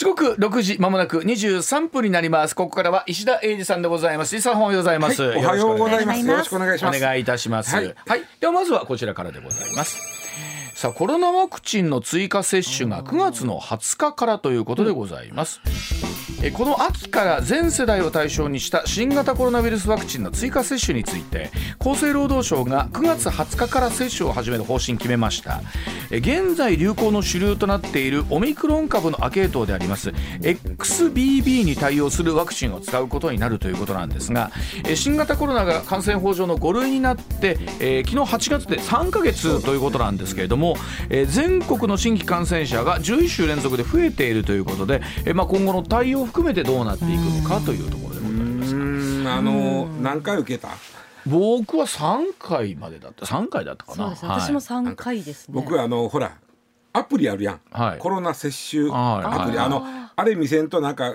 [0.00, 6.26] 時刻六時まもなく二十三分になりますここからは石田英二さんでございます石田さんおはようございます、はい、おはようございます。
[6.26, 6.96] よろしくお願いします。
[6.96, 7.76] お願いいたします。
[7.76, 9.98] ははいい、ではまずはこちらからでございます。
[10.74, 15.60] さあコロナワクチンの追加接種が9月の20日からということでございます。
[16.42, 25.60] えこの秋から全世代を対象にした新型コロナウイルスワクチンの追加接種について厚生労働省が9月20日から接種を始める方針決めました。
[26.10, 34.50] 現在流行の主流となっているオミクロン株の亜系統であります XBB に対応するワクチンを使うことになるということなんですが
[34.96, 40.76] 新型コロナが感染法上の5類になって、え昨日8月で3ヶ月ということなんですけれども、
[41.10, 49.28] え全国の新規感染者が11週連続で増えているということで、えまあ、今後の対応含めてどうなっていくのかというところでございます。
[49.28, 50.68] あの、何回受けた？
[51.26, 54.04] 僕は3回までだった3回だったかな。
[54.06, 55.54] はい私も三回ですね。
[55.54, 56.36] 僕はあの、ほら。
[56.92, 57.60] アプリあるやん。
[57.70, 59.84] はいコロナ接種アプリ、はいあの、
[60.16, 61.14] あれ見せんと、なんか。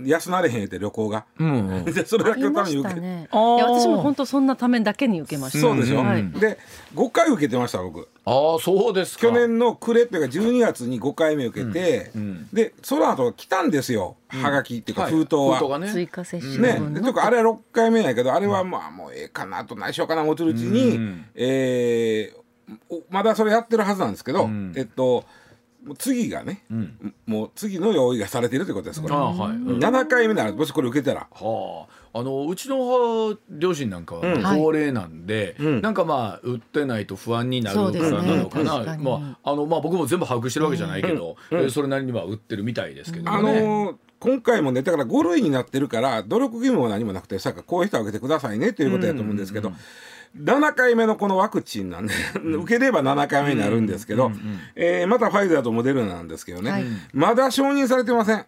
[0.00, 1.24] 安なれへんって旅行が。
[1.38, 3.00] うんうん で、それだけのために受け。
[3.00, 3.28] ね。
[3.32, 5.58] いや私も本当そんなためだけに受けました。
[5.58, 6.58] そうでしょ、はいで、
[6.94, 8.08] 5回受けてました、僕。
[8.28, 9.22] ああそうですか。
[9.22, 15.12] 去年の暮れっていうか12月に5回目受けて、んでその後来たんですよ、はがきっていうかはい。
[15.12, 15.58] 封筒は。
[15.58, 15.90] 封筒がね。
[15.90, 16.94] 追加接種ね。
[16.94, 21.24] でとかあれは6回目やけどあれはまあもうええかなと何しようかな思ってるうちに、うん。
[21.34, 22.38] えー
[22.90, 24.74] おまだそれやってるはずなんですけど、ん。
[24.76, 25.24] えっと
[25.84, 27.14] もう次がね、ん。
[27.24, 29.14] もう次の用意がされているということですこれ。
[29.14, 29.78] はい、うん。
[29.78, 31.28] 7回目ならもしこれ受けたら。
[31.30, 34.42] はあ、あのうちの両親なんかはうん。
[34.42, 35.82] 高齢なんで、うん。
[35.82, 41.60] なんかまあ売ってないと不安になるからなのかな確かにまああのまあ僕も全部把握してるわけじゃないけど、うん。
[41.60, 43.30] えーそれなりには売ってるみたいですけど。
[43.30, 43.60] あね。
[43.60, 49.72] のー今回もねだから5類になってるから努力義務も何もなくてさこういう人は受けてくださいねということやと思うんですけど、
[50.36, 54.32] 7回目のこのワクチンなんで受ければ7回目になるんですけど、
[54.74, 56.84] えーまたファイザーとモデルナなんですけどね、はい。
[57.12, 58.44] まだ承認されてません。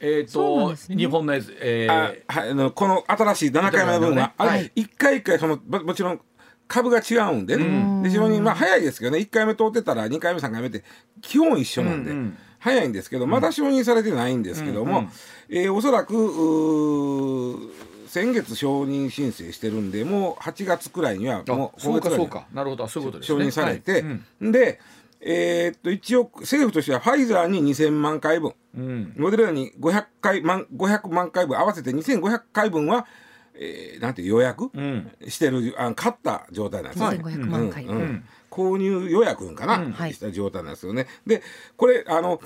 [0.00, 0.96] えっ、と、そうなんですね。
[0.96, 4.72] 日本のやつ、えあーはい、あのこの新しい7回目の分は、あれ、はい。
[4.76, 6.20] 1回1回そのももちろん
[6.66, 7.56] 株が違うんで。
[7.56, 9.18] ね、で非常にまあ早いですけどね。
[9.18, 10.82] 1回目通ってたら2回目3回目って
[11.20, 12.38] 基本一緒なんで、うんうん。
[12.58, 15.10] 早いんですけどまだ承認されてないんですけども、
[15.50, 17.70] えーおそらくうー
[18.08, 22.46] 先月承認申請してるんでもう8月くらいにはあもうそうかそうか。
[22.54, 22.86] なるほど。
[22.88, 23.40] そういうことですね。
[23.40, 24.00] 承認されて、はい。
[24.02, 24.52] うん。
[24.52, 24.80] で、
[25.26, 28.52] えーっと一応政府としてはファイザーに2000万回分。
[28.76, 29.14] うん。
[29.16, 33.06] モデルナに500回万500万回分合わせて2500回分は、
[33.54, 35.10] えーなんていう予約、うん。
[35.26, 37.08] してるあ買った状態なんですね。
[37.24, 38.24] 2500万回うんうん。
[38.50, 40.12] 購入予約かな、はい。
[40.12, 41.06] した状態なんですよね。
[41.26, 41.42] で
[41.76, 42.38] これあの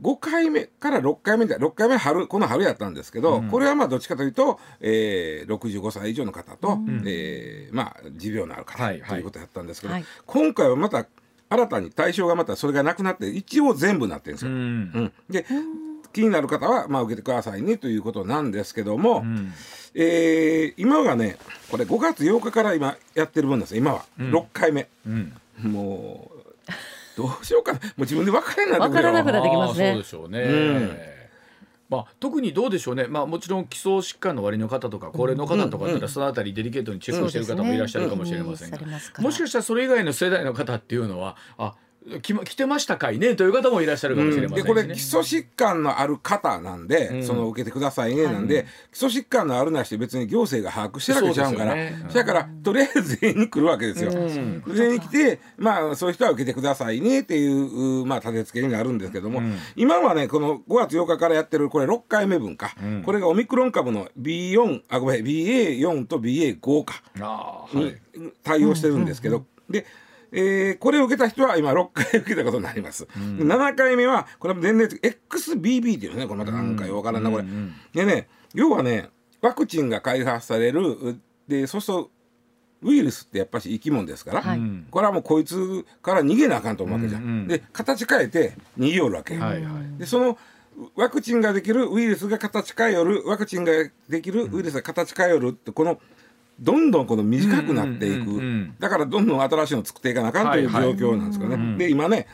[0.00, 9.08] 5回目から6回目で6回目春この春やったんですけど、これはまあどっちかというと、えー、65歳以上の方と、えーまあ、持病のある方、はいはい。
[9.10, 10.04] ということやったんですけど、はい。
[10.24, 11.06] 今回はまた
[11.52, 14.50] 新たに対象がまたそれがなくなって一応全部なってるんですよ。
[14.50, 14.56] うん。
[14.56, 14.60] う
[15.00, 15.44] ん、で
[16.12, 19.52] 気になる方は、まあ、受けてくださいねということなんですけども、ん。
[19.94, 21.36] えー今がね
[21.70, 24.88] これ5月8日から今やってる分なんですよ今は、6回目。
[25.06, 25.32] うん。
[25.62, 26.42] もう
[27.16, 27.78] どうしようかな。
[27.78, 29.92] もう自分で分からなくなってくるよ分からなくなってきますね。
[29.92, 31.11] そうでしょうね。
[31.92, 38.78] うんまあ、特にどうでしょうね、まあ、もちろん基礎疾患の割の方とか高齢の方とかってそのあたりデリケートにチェックしてる方もいらっしゃるかもしれませんが、
[39.18, 41.74] もしかしたらそれ以外の世代の方っていうのはあ
[42.20, 47.24] きま来てましたかいねという方もいらっしゃるかもしれませんしね、でこれ基礎疾患のある方なんで、うん。
[47.24, 52.04] その受けてくださいねなんで、基礎疾患のあるなしで別に行政が把握してるわけちゃうからね。
[52.12, 54.10] だからとりあえず全員に来るわけですよ。
[54.12, 54.62] ん。
[54.74, 59.40] 全員来てまあそういう人は受けてくださいねっていううまあ立て付けになるんですけども、
[59.76, 63.02] 今はねこの5月8日からやってるこれ6回目分か、ん。
[63.04, 67.02] これがオミクロン株の B4 あごめん BA4 と BA5 か。
[67.72, 67.94] に
[68.42, 69.86] 対応してるんですけど、で、
[70.32, 73.12] えーこれを受けた人は今6回受けたことになります、で
[73.44, 77.44] 7回目はこれも全然 XBB っていうねこれまた何回わからんなこれ、
[77.92, 79.10] でね要はね
[79.40, 82.10] ワクチンが開発されるでそうすると
[82.82, 84.58] ウイルスってやっぱり生き物ですから、はい。
[84.58, 89.98] うんこれはもうこいつから逃げなあかんと思うわけじゃん、うんうんで形変えて逃げよるわけ、はいはい。
[89.98, 90.38] でその
[90.96, 93.72] ワクチンができるウイルスが形変えよるワクチンが
[94.08, 96.00] できるウイルスが形変えよるってこの
[96.62, 98.74] どんどんこの短くなっていく、うんうんうんうん。
[98.78, 100.96] だからどんどん新しいの作っていかなあかんという状はいはい。
[100.96, 102.28] 況なんですけどね、で今ね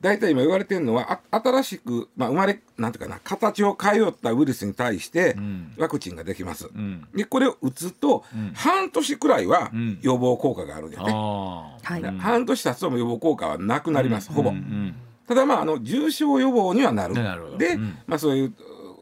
[0.00, 5.74] 大体今言われてるのはあ新しく、まあ、生まれなんていうかな形を変えよったウイルスに対してん。
[5.76, 7.06] ワクチンができます、ん。
[7.14, 8.24] でこれを打つと、
[8.54, 9.98] 半年くらいはん。
[10.00, 12.02] 予防効果があるんだよね、あー。
[12.02, 12.18] はい。
[12.18, 14.94] 半年経つとも予防効果はなくなります、ほぼ、うん
[15.28, 17.14] ただまああの重症予防にはなる。
[17.56, 17.98] で、うん。
[18.08, 18.52] まあ、そういう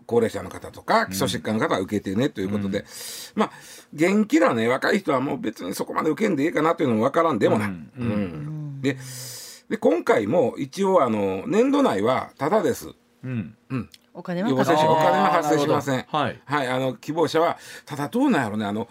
[0.08, 2.86] 高齢者の方とか基礎疾患の方は受けてねということで、
[3.34, 3.50] まあ
[3.92, 7.68] 元気なね若い人はもう別にそこまで受けんでいいかなというのも分からんでもない。
[7.68, 7.86] うん。
[7.98, 8.80] うん。
[8.80, 8.96] で
[9.68, 12.94] で今回も一応あの年度内はただです。
[13.22, 13.54] うん。
[14.14, 14.88] お金は予防接かかる。
[14.88, 16.06] 種お金は発生しません。
[16.08, 16.40] はい。
[16.46, 18.88] はい、あの希望者はただどうなんやろねあの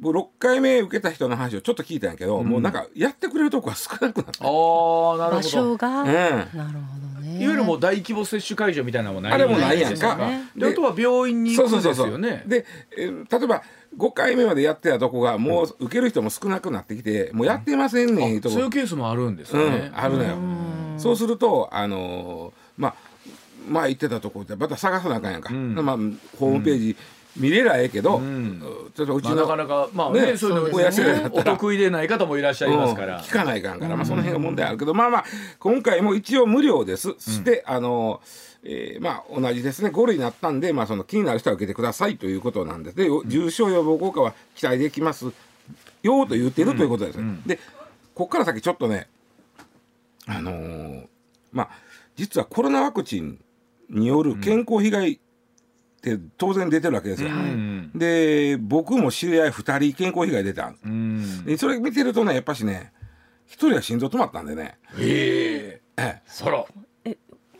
[0.00, 5.42] 僕6回目受けた人の話をちょっと聞いたんやけど、もうなんかやってくれるとこが少なくなったあーなる場ほど。
[5.42, 6.06] 所が、うん。
[6.08, 6.64] なるほど。
[7.06, 7.09] ね
[7.42, 10.18] いわゆるもう大規模接種会場みたいなのもないあれもないやんか。
[10.56, 12.44] であとは病院に行くんですよね。
[12.46, 12.64] で、
[12.96, 13.62] えー例えば
[13.98, 18.54] 5回目までやってたとこがもう受ける人も少なくなってきて、もうやってませんねんとこ。
[18.54, 20.36] そういうケースもあるんですうんよね、あるのよ。
[20.98, 22.94] そうするとあのーまあ
[23.68, 25.74] 前言ってたとこでまた探さなあかんやんか、ん。
[25.74, 25.96] まあ、
[26.38, 26.96] ホームページ
[27.40, 28.62] 見れりゃええけど、ん。
[28.94, 31.52] ちょっとうちの、まあ、なかなかまあねねそういうの親世代だったら。
[31.52, 35.24] お得意でない方もいらっしゃいますから、うん聞かないかんから、まあ、その辺が問題あるけど、まあまあ
[35.58, 38.20] 今回も一応無料です、そしてあの、
[38.62, 39.90] えーまあ同じですね。
[39.90, 42.96] 5類になったんで、まあ、その気になる人は受けてくださいということなんです。
[42.96, 45.26] で重症予防効果は期待できます
[46.02, 47.56] よと言っているということです、で
[48.14, 49.08] ここから先ちょっとね
[50.26, 51.06] あのー
[51.52, 51.70] まあ
[52.16, 53.38] 実はコロナワクチン
[53.88, 55.20] による健康被害
[56.00, 57.90] って当然出てるわけですよ、うん。
[57.94, 61.44] で僕も知り合い2人健康被害出たんうん。
[61.44, 62.92] でそれ見てるとねやっぱしね
[63.46, 66.02] 一人は心臓止まったんでね、ええ。
[66.02, 66.64] ええ、そら。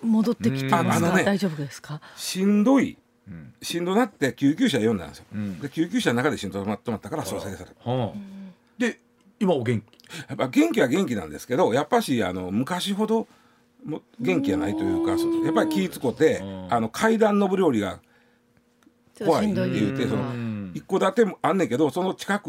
[0.03, 0.91] 戻ってきてますか、うん。
[0.93, 2.01] あのね大丈夫ですか？
[2.17, 2.97] しんどい。
[3.31, 3.55] ん。
[3.61, 5.61] しんどなって救急車呼んだんですよ、ん。
[5.61, 8.19] で救急車の中で心臓止まったから総裁されたはあ、
[8.79, 9.01] で
[9.39, 9.85] 今お元気？
[10.29, 13.29] やっぱ元気は元気なんですけどやっぱしあの昔ほど
[13.85, 15.13] も元気じゃないというか
[15.45, 16.73] やっぱり気ぃつこてうん。
[16.73, 18.01] あの階段登るよりが
[19.25, 19.53] 怖い。
[19.53, 20.51] って言ってそのん。
[20.75, 22.49] 一戸建てもあんねんけどその近く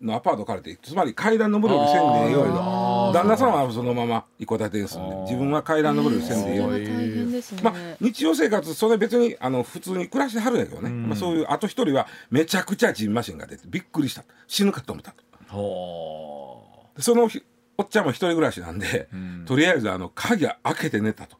[0.00, 14.24] のアパート借りてつまり階段登るよりせんでええよあー旦那さんはそのまま一戸建てに住んで自分は階段登るよりせんでええよそれは大変ですね、まあ、日常生活それ別にあの普通に暮らしてはるんやけどね、まあ、そういうあと一人はめちゃくちゃジンマシンが出てびっくりした。
[14.46, 15.14] 死ぬかと思った。
[15.50, 17.42] とそのひ
[17.78, 19.44] おっちゃんも一人暮らしなんで、ん。
[19.46, 21.36] とりあえずあの鍵開けて寝たと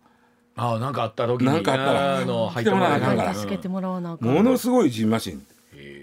[0.60, 1.46] ああなんかあった時に。
[1.46, 2.18] なんかあったら。
[2.18, 3.28] あの入来てもらわなあかんから。
[3.30, 4.28] はい助けてもらわなあかん。
[4.28, 5.46] ものすごいジンマシン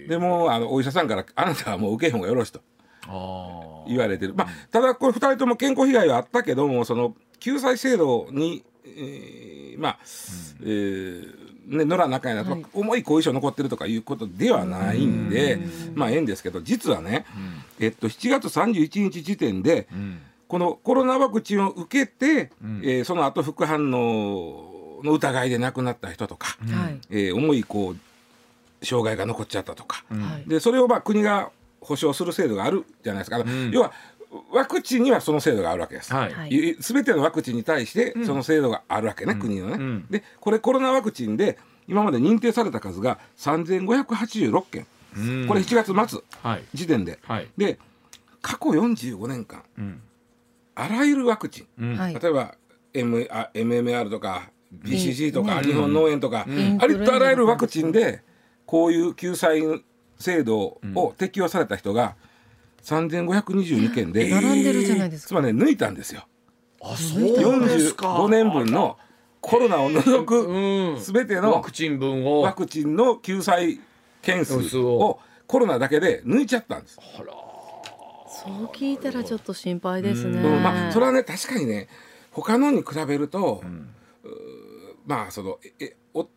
[0.08, 2.60] でもうあのお医者さんから「あなたはもう受けへん方がよろし」と。
[3.06, 9.98] ああ言われてる、まあ、ただこれ2人とも健康被害はあったけどもその救済制度に、えーまあ、
[10.62, 12.64] えーね、乗らなあかんやなと、はい。
[12.72, 15.58] 重い後遺症残ってるとかいうことではないんで、
[15.94, 17.24] まあええんですけど実はね、
[17.78, 22.80] えっと、7月31日時点で、うんこのコロナワクチンを受けて、ん。
[22.82, 27.96] えーその後副反応の疑いで亡くなった人とか、はい、えー重いこう
[28.84, 30.48] 障害が残っちゃったとか、はい。
[30.48, 31.50] でそれをまあ国が
[31.80, 33.92] 保障する制度があるじゃないですか、要は
[34.52, 36.12] ワクチンにはその制度があるわけです。
[36.12, 39.74] はい、全てのワクチンに対してその制度があるわけね、国のね。
[39.74, 40.06] うん。
[40.10, 44.86] でこれコロナワクチンで今まで認定された数が3586件、
[45.16, 45.46] うん。
[45.46, 46.64] これ7月末はい。
[46.74, 47.18] 時点で。
[47.22, 47.48] はい。
[47.56, 47.78] で
[48.42, 50.02] 過去45年間うん
[50.78, 52.54] あらゆるワクチン、例えば、
[52.94, 55.64] M、あ MMR とか BCG とかうん。
[55.64, 56.78] 日本脳炎とか、ん。
[56.80, 58.22] ありとあらゆるワクチンで
[58.64, 59.62] こういう救済
[60.18, 62.14] 制度を適用された人が
[62.84, 65.28] 3522件で、並んでるじゃないですか。
[65.28, 66.26] つまりね抜いたんですよ。
[66.80, 68.14] あそうですか。
[68.16, 68.98] 45年分の
[69.40, 71.00] コロナを除くうん。
[71.00, 72.42] 全てのワクチン分を。
[72.42, 73.80] ワクチンの救済
[74.22, 75.20] 件数数をを。
[75.48, 76.98] コロナだけで抜いちゃったんです。
[77.00, 77.47] あら
[78.44, 80.62] そう聞いたらちょっと心配ですね、うん。
[80.62, 81.88] まあそれはね確かにね
[82.30, 83.84] 他のに比べると、うー
[85.06, 86.28] まあそのええお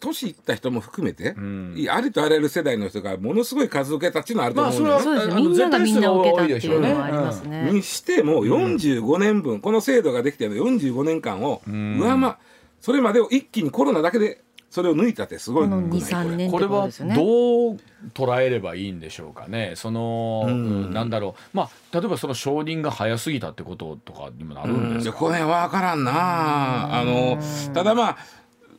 [0.00, 1.74] 年いった人も含めて、ん。
[1.76, 5.02] いありとあらゆる世代の人がものすごい数受けたっていうのはあるとまあ思うんだよね。
[5.02, 5.42] それはそうですね。
[5.42, 11.98] みんながみんな受けたっていうのはありますね、にしても45年分、この制度ができての45年間をん。
[11.98, 12.36] 上回
[12.80, 14.40] それまでを一気にコロナだけで
[14.70, 17.78] それを抜いたってすごいこのことない23年ってこれはどう
[18.14, 19.72] 捉えればいいんでしょうかね。
[19.76, 20.54] その、んう
[20.88, 21.56] んなんだろう。
[21.56, 27.00] まあ例えばその承認が早すぎたってこととかにもなるんですか、いやこれ分からんな。
[27.00, 27.38] あの
[27.72, 28.18] ただまあ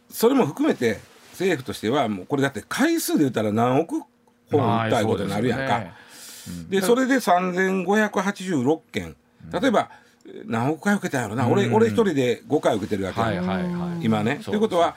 [0.10, 1.00] それも含めて
[1.32, 4.02] 政府としてはもうこれだって回数で言ったら何億
[4.52, 5.80] 本まあ打ったいことになるやんか。
[6.46, 9.16] そうでそれで3586件。
[9.52, 9.90] 例えば
[10.46, 14.06] 何億回受けたんやろな、俺俺一人で5回受けてるわけ、はいはいはい。
[14.06, 14.40] 今ね。
[14.44, 14.96] そうということは、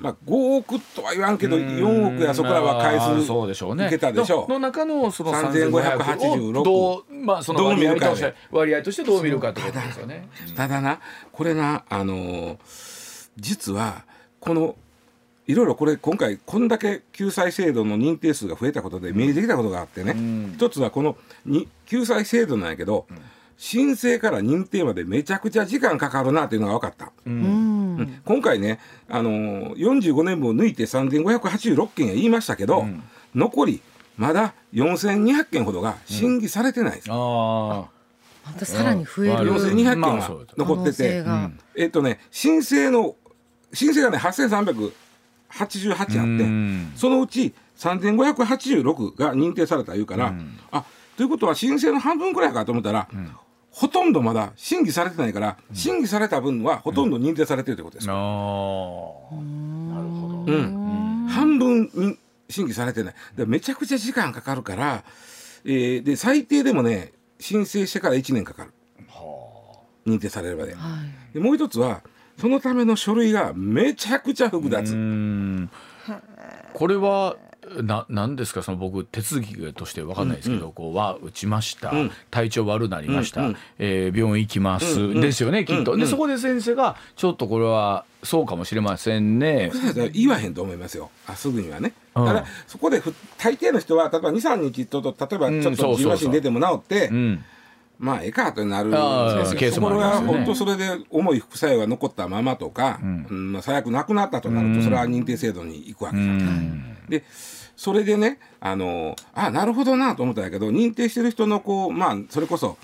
[0.00, 3.86] まあ、5億とは言わんけど4億やそこらは回まあ数そうでしょうね。
[3.86, 10.28] 受けたでしょのの中のその3586 3586をどうまあそのどう見るかね割合として割合としてどう見るかってことですよね。
[10.56, 11.00] ただな
[11.32, 12.96] これなあのー
[13.36, 14.04] 実は
[14.40, 14.76] この
[15.46, 20.54] いろいろこれ今回こんだけ救済制度の認定数が増えたことで見えてきたことがあってね、ん。
[20.54, 23.06] 一つはこのに救済制度なんやけど、
[23.58, 27.12] 申請から認定までめちゃくちゃ時間かかるなっていうのが分かった。
[27.24, 28.20] うん。
[28.24, 32.84] 今回ね、あのー、45年分を抜いて3586件や言いましたけど、
[33.34, 33.80] 残り
[34.16, 36.96] まだ4200件ほどが審議されてない。
[36.96, 37.08] です。
[37.10, 37.86] あ
[38.44, 39.44] またさらに増えうん。
[39.46, 41.24] る4200件は残ってて、
[41.76, 43.16] えっとね申請の
[43.72, 44.92] 申請がね8388
[45.58, 46.92] あってうん。
[46.94, 50.34] そのうち3586が認定された言うから、
[50.70, 50.84] あ
[51.16, 53.08] ということは申請の半分くらいかと思ったら、
[53.76, 58.10] ほとんどまだ審議されてないから、審議された分はほとんど認定されてるということです。
[58.10, 59.28] あよ。
[59.30, 59.92] ー。
[59.92, 60.50] なるほど。
[60.50, 61.26] うん。
[61.28, 62.18] 半分に
[62.48, 63.14] 審議されてない。
[63.36, 65.04] でめちゃくちゃ時間かかるから、
[65.66, 68.72] えーで最低でもね申請してから1年かかる。
[70.06, 70.78] 認定されるまでは
[71.32, 71.34] い。
[71.34, 72.02] でもう一つは
[72.40, 75.70] そのための書類がめちゃくちゃ複雑、うん。
[76.72, 77.36] これは
[77.82, 82.10] ななんですかその僕手続きとして分かんないですけど、こうは打ちました、ん。
[82.30, 83.56] 体調悪なりました、うんうん。
[83.78, 85.20] えー病院行きます、うんうん。
[85.20, 86.00] ですよねきっと、うん。
[86.00, 89.70] うんでそこで先生がちょっとこれはそうかもしれませんね。
[90.12, 91.10] 言わへんと思いますよ。
[91.26, 91.92] あすぐにはね。
[92.14, 92.26] うん。
[92.26, 97.44] ただそこでふ大抵の人は例えば23日とと例えばうんちょっと自マシン出ても治って、うん。
[97.98, 100.32] まあええかとなるケースもありますよね。
[100.38, 103.52] 本当それで重い副作用が残ったままとか、うん。
[103.52, 104.76] まあ、最悪なくなったとなるうん。
[104.76, 106.96] とそれは認定制度に行くわけうじゃんん。
[107.08, 107.24] で
[107.76, 112.78] それでねあのあなるほどなと思ったんやけど認定してる人のこうまあそれこそ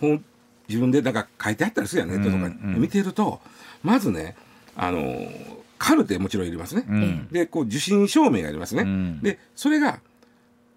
[0.00, 0.24] 本
[0.68, 3.40] 自分でなんか書いてあったりするやんネットとか見てると
[3.82, 4.36] まずね
[4.74, 5.30] あの
[5.78, 7.28] カルテもちろんいりますね、うん。
[7.30, 9.22] でこう受診証明がありますね、うん。
[9.22, 10.00] でそれが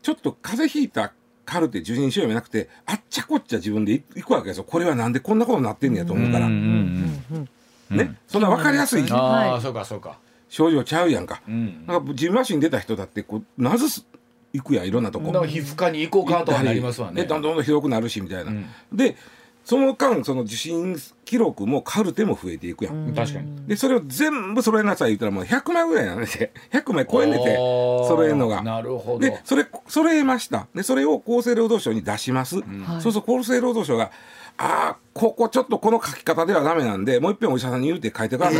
[0.02, 1.14] ちょっと風邪ひいた
[1.46, 4.64] カルテ受診証明なくてあっちゃこっちゃ自分で行くわけですよ。
[4.64, 9.06] これはなんでこんなことになってんねやと思うから、ね、そんな分かりやすい。
[9.12, 9.62] ああ、はい。
[9.62, 10.18] そうかそうか。
[10.52, 11.86] 症状ちゃうやんか、うん。
[11.88, 14.06] なんかジンマシン出た人だってこうなずす
[14.52, 15.32] 行くやんいろんなとこ。
[15.46, 17.22] 皮膚科に行こうかとはなりますわね。
[17.22, 18.66] でどんどんどんひどくなるしみたいな、うん。
[18.92, 19.16] で
[19.64, 23.66] その間その受診記録もカルテも増えていくやん、確かに。
[23.66, 27.56] でそれを全部揃えなさい言ったらもう100枚ぐらいなんでて100枚超えんでて。
[27.56, 28.62] 揃えるのが。
[28.62, 29.20] なるほど。
[29.20, 30.68] でそれ揃えました。
[30.76, 32.64] でそれを厚生労働省に出します、は
[32.98, 33.02] い。
[33.02, 34.12] そうすると厚生労働省が
[34.58, 38.58] 「ああここちょっとこの書き方ではダメなんでもう一遍お医者さんに言うて書いてください」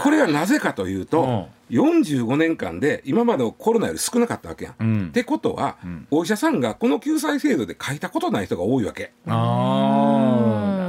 [0.00, 4.74] これはなぜかというと、45年間で今までのコロナより少なかったわけやん。
[4.78, 5.06] うん。
[5.08, 5.76] ってことは、
[6.10, 9.12] お医者さんがこの救済制度で書いたことない人が多いわけ。
[9.26, 10.88] あ。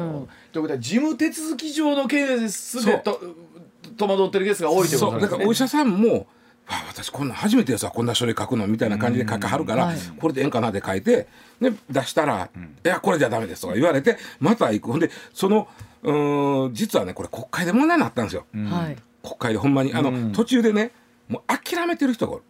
[0.52, 3.22] ということは事務手続き上のケースでと
[3.98, 5.32] 戸惑ってるケースが多いということなんですね。
[5.32, 6.28] だからお医者さんも
[6.70, 11.28] 「わあ私こんな初めてですわこんな書類書くの」みたいな感じで書かはるから、はいこれでええんかなって書いて、
[11.60, 14.92] ね、出したら「いやこれじゃダメです」とか言われてまた行く。
[14.92, 15.68] ほんでその
[16.04, 18.46] うーん実はねこれ国会で問題になったんですよ。
[18.54, 18.98] はい。
[19.24, 20.92] 国会でほんまにあの、うん途中でね
[21.28, 22.44] もう諦めてる人がおる。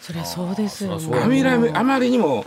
[0.00, 1.06] それそうですよね。
[1.08, 1.26] ま
[1.60, 2.44] りあまりにも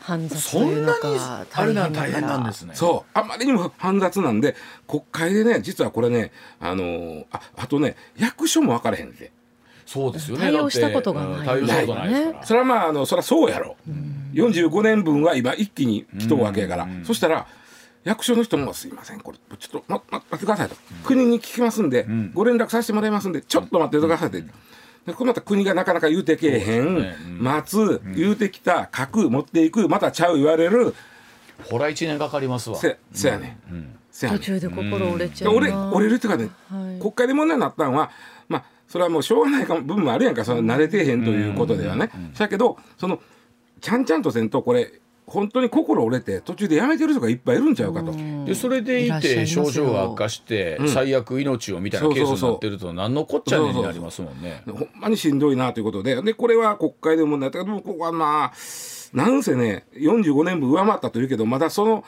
[0.00, 2.74] 煩雑とそんなにかあれなん大変なんですね。
[2.74, 4.56] そうあまりにも煩雑なんで
[4.88, 9.32] 国会でね実はこれねあのーああとね役所も分からへんで
[9.86, 10.44] そうですよね。
[10.44, 11.86] 対応したことがないない。
[12.44, 13.76] それはまああのそれはそうやろ、
[14.32, 17.46] 45年分は今一気に来とるわけやから、そしたら
[18.04, 22.32] 役所の人も「すいませんこれちょっと、ま、ま待ってください」と、国に聞きますんで、ん。
[22.34, 24.42] ご連絡させてもらいますんでちょっと待っててください」って。
[25.06, 27.16] でこれまた国がなかなか言うてけえへん、ね。
[27.26, 27.42] うん。
[27.42, 30.94] 待つ、言うてきた書く持っていくまたちゃう言われる
[31.64, 32.76] ほら一年かかりますわ。
[32.76, 33.78] せせやね、うん。
[33.78, 34.40] ん、せやねん。
[34.40, 37.00] 途中で心折れちゃう折れるっていうかね、はい。
[37.00, 38.10] 国会で問題になったのは
[38.48, 42.10] まあそれはもうしょうがないかも部分もあるやんかその慣れてへんということではね。
[42.38, 43.20] だけどその
[43.80, 48.12] ちゃんちゃんとせんとこれ本当に心折れて途中でやめてる人がいっぱいいるんちゃうかと。
[48.44, 54.62] でそれでいて症状が悪化してうん最悪命をみたいなケースになってると何のこっちゃねんになりますもんね。
[54.66, 58.52] ほんまにしんどいなということででこれは国会で問題だったけどここはまあ
[59.12, 62.04] なんせね45年分上回ったというけどまだそのお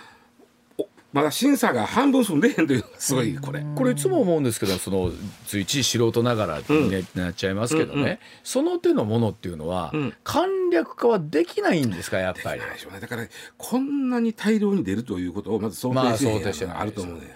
[1.14, 3.64] まだ審査が半分済んでへんというのがすごいこれ。
[3.76, 5.12] これいつも思うんですけどその
[5.46, 8.18] つい一素人ながらに、ねなっちゃいますけどね、うんうん。
[8.42, 10.14] その手のものっていうのは、うん。
[10.24, 12.60] 簡略化はできないんですかやっぱり。
[12.60, 12.98] ないでしょうね。
[12.98, 13.24] だから
[13.56, 17.20] こんなに大量に出るということをまず想まあ定してへん想定してないのがあると思うね。
[17.20, 17.26] で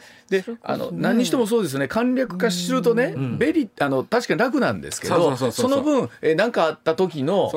[0.62, 1.88] あの何にしてもそうですね。
[1.88, 3.38] 簡略化するとね、ん。
[3.38, 7.50] ベリあの確かに楽なんですけどその分何かあった時の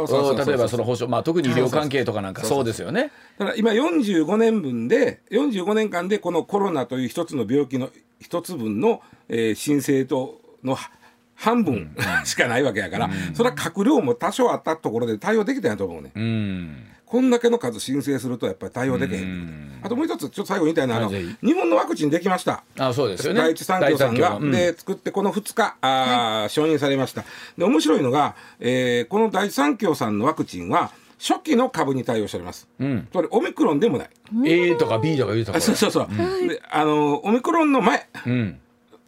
[0.45, 3.11] 例えばその保障、まあ、特に医療関係とかなんかそうですよね。
[3.37, 10.91] だから今45年分で45年間でこのコロナという一つの病気の一つ分の、えー申請とのは
[11.35, 19.25] 半分しかないわけやから、それは閣僚も多少あったところで対応できたんやと思うね、うんこんだけの数申請するとやっぱり対応できへん、う。
[19.25, 19.79] ん。
[19.83, 22.63] あともう一つちょっと最後に言いたいのはあの日本のワクチンできました。
[22.77, 23.41] あそうですよね。
[23.41, 24.51] 第一三共さんが、うん。
[24.51, 27.25] で作ってこの2日あー、承認されました。
[27.57, 33.07] で面白いのが、えーこの第一三共さんのワクチンは初期の株に対応しております、うん。
[33.11, 34.09] つまりオミクロンでもない。
[34.45, 36.07] A とか B とか言うとかあそうそうそう、
[36.47, 38.07] であのオミクロンの前。
[38.25, 38.59] うん、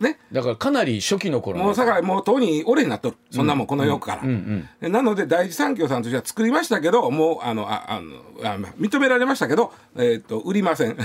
[0.03, 0.19] ね。
[0.31, 2.01] だからかなり初期の頃のもうだから。
[2.03, 3.17] もうとうに俺になっとる。
[3.31, 8.11] そんなもんこの世から、うんうんでなので第一三共さんとしては作りましたけどもうあのああの
[8.43, 10.97] あまあ認められましたけど、えー、と売りません。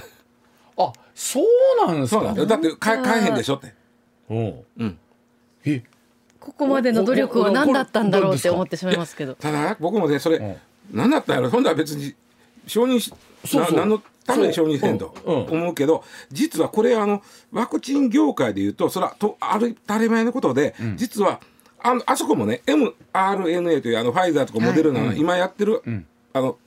[0.76, 2.21] あそうなんですか？
[2.21, 2.47] そうなんだよ。
[2.47, 3.73] だって買え買えへんでしょって。
[4.28, 4.64] おう。
[4.78, 4.99] うん。
[5.64, 5.83] え？
[6.40, 9.35] ここまでの努力は何だったんだろうって思ってしまいますけど。
[9.35, 10.57] ただ僕もねそれ、ん。
[10.93, 12.14] 何だったんやろほんだら別に
[12.67, 13.12] 承認し
[13.45, 13.73] そうそう。
[13.73, 15.14] な何のために承認せんと。
[15.25, 21.40] 思うけど、実はこれあのワクチン業界でいうとそれはとある当たり前のことで、実は
[21.80, 25.82] あのあそこもね mRNA というあのファイザーとかモデルナの、今やってる、
[26.32, 26.58] あの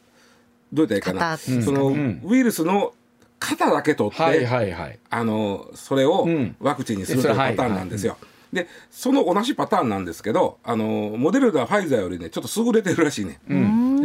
[0.73, 2.21] どう言ったらいいかな、型その、ん。
[2.23, 2.93] ウイルスの
[3.39, 4.99] 型だけ取って、はいはいはい。
[5.09, 6.55] あのそれをん。
[6.59, 8.17] ワクチンにするというパターンなんですよ。
[8.53, 13.39] でその同じパターンなんですけどあのモデルナファイザーよりねちょっと優れてるらしいね。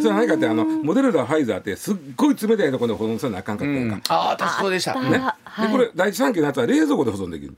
[0.00, 4.14] それは何かってあのモデルナファイザーってすっごい冷たいところで保存せなあかんかったやんか。
[4.14, 4.98] ああ私そうでした。
[4.98, 5.18] あね。
[5.44, 5.68] はい。
[5.68, 7.56] でこれ第一三期のやつは冷蔵庫で保存できる。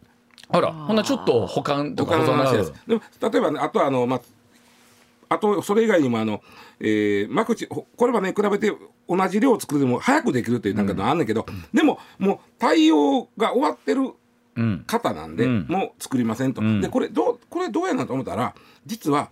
[0.51, 2.73] あらほんなちょっと保管とか保存がある話です。
[2.87, 4.21] でも例えばねあとはあのまあ
[5.31, 6.43] あとそれ以外にもあの、
[6.81, 8.73] えー、マクチほこれはね比べて
[9.09, 14.13] 同じ量を作るでも早くできるっていうなんかのあんねんけど、でももう対応が終わってる
[14.57, 14.85] うん。
[14.89, 15.67] 方なんで、うん。
[15.69, 16.81] もう作りませんと、ん。
[16.81, 18.55] でこれどうこれどうやなと思ったら
[18.87, 19.31] 実は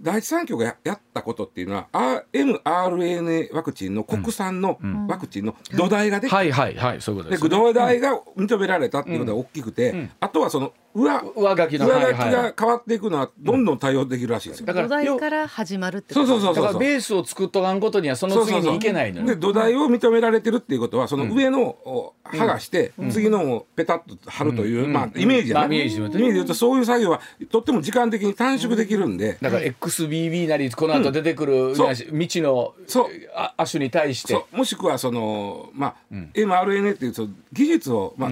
[0.00, 1.88] 第一三共がややったことっていうのは
[2.32, 7.50] mRNA ワクチンの国産のワクチンの土台ができて、はいはいはいそういうことでですね。
[7.50, 14.66] 土台が認められたっていうことが大きくて、あとはその上上書きの上書きが変わっていくのはどんどん対応できるらしいですよ。
[14.66, 16.72] だから土台から始まるってそうそうそうだそうそう。
[16.72, 19.26] からベースを作っとかんことにはその次にいけないのよ。
[19.26, 27.20] で土台を認められてるっていうことはその上のを剥がして次のをペタッと貼るという、まあイメージイメージで言うとイメージで言うとそういう作業は
[27.50, 31.94] とっても時間的に短縮できるんで、だから XBB なりこの後出てくるそう。
[31.94, 33.08] 未知のそう。
[33.34, 34.44] あ亜種に対して。
[34.52, 35.94] もしくはその、まあ
[36.34, 38.30] mRNA っていうその技術を、まあ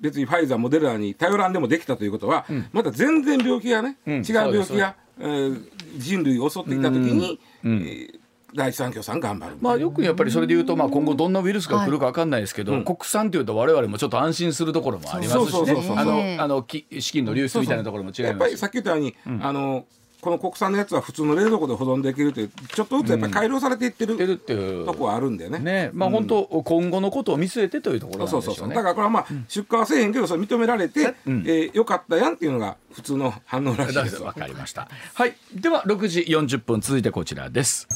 [0.00, 4.10] 別にファイザーモデルナに頼らんでもできたということは、また全然病気がね、ん。
[4.10, 5.64] 違う病気が、えー
[5.96, 8.20] 人類を襲っていた時に、えー
[8.54, 9.56] 第一三共さん頑張る。
[9.60, 15.74] まあよくやっぱりそれで言うと、まあ、今後どんなウイルスが来るか分かんないですけど、国産というと我々もちょっと安心するところもありますそうしね。
[15.74, 19.84] そうそうそうあねのあのき資金の流出みたいなところも違いやっぱりますしさっき言ったように、あの
[20.20, 25.58] この国産のやつは普通の冷蔵庫で保存できるというちょっとずつやっぱり改良されていってる、出るっていうとこはあるんだよね。
[25.58, 34.88] ねまあ本当今後のことを見据えてというところなんそうそうそううでしょねだからこれはまあ、出荷はせえへんけどそれ認められて、えーよかったやんっていうのが普通の反応らしいです わかりました。
[35.14, 37.86] はい、では6時40分続いてこちらです。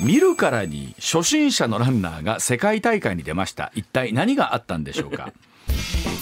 [0.00, 3.72] 見るからに初心者のランナーが世界大会に出ました。
[3.74, 5.32] 一体何があったんでしょうか？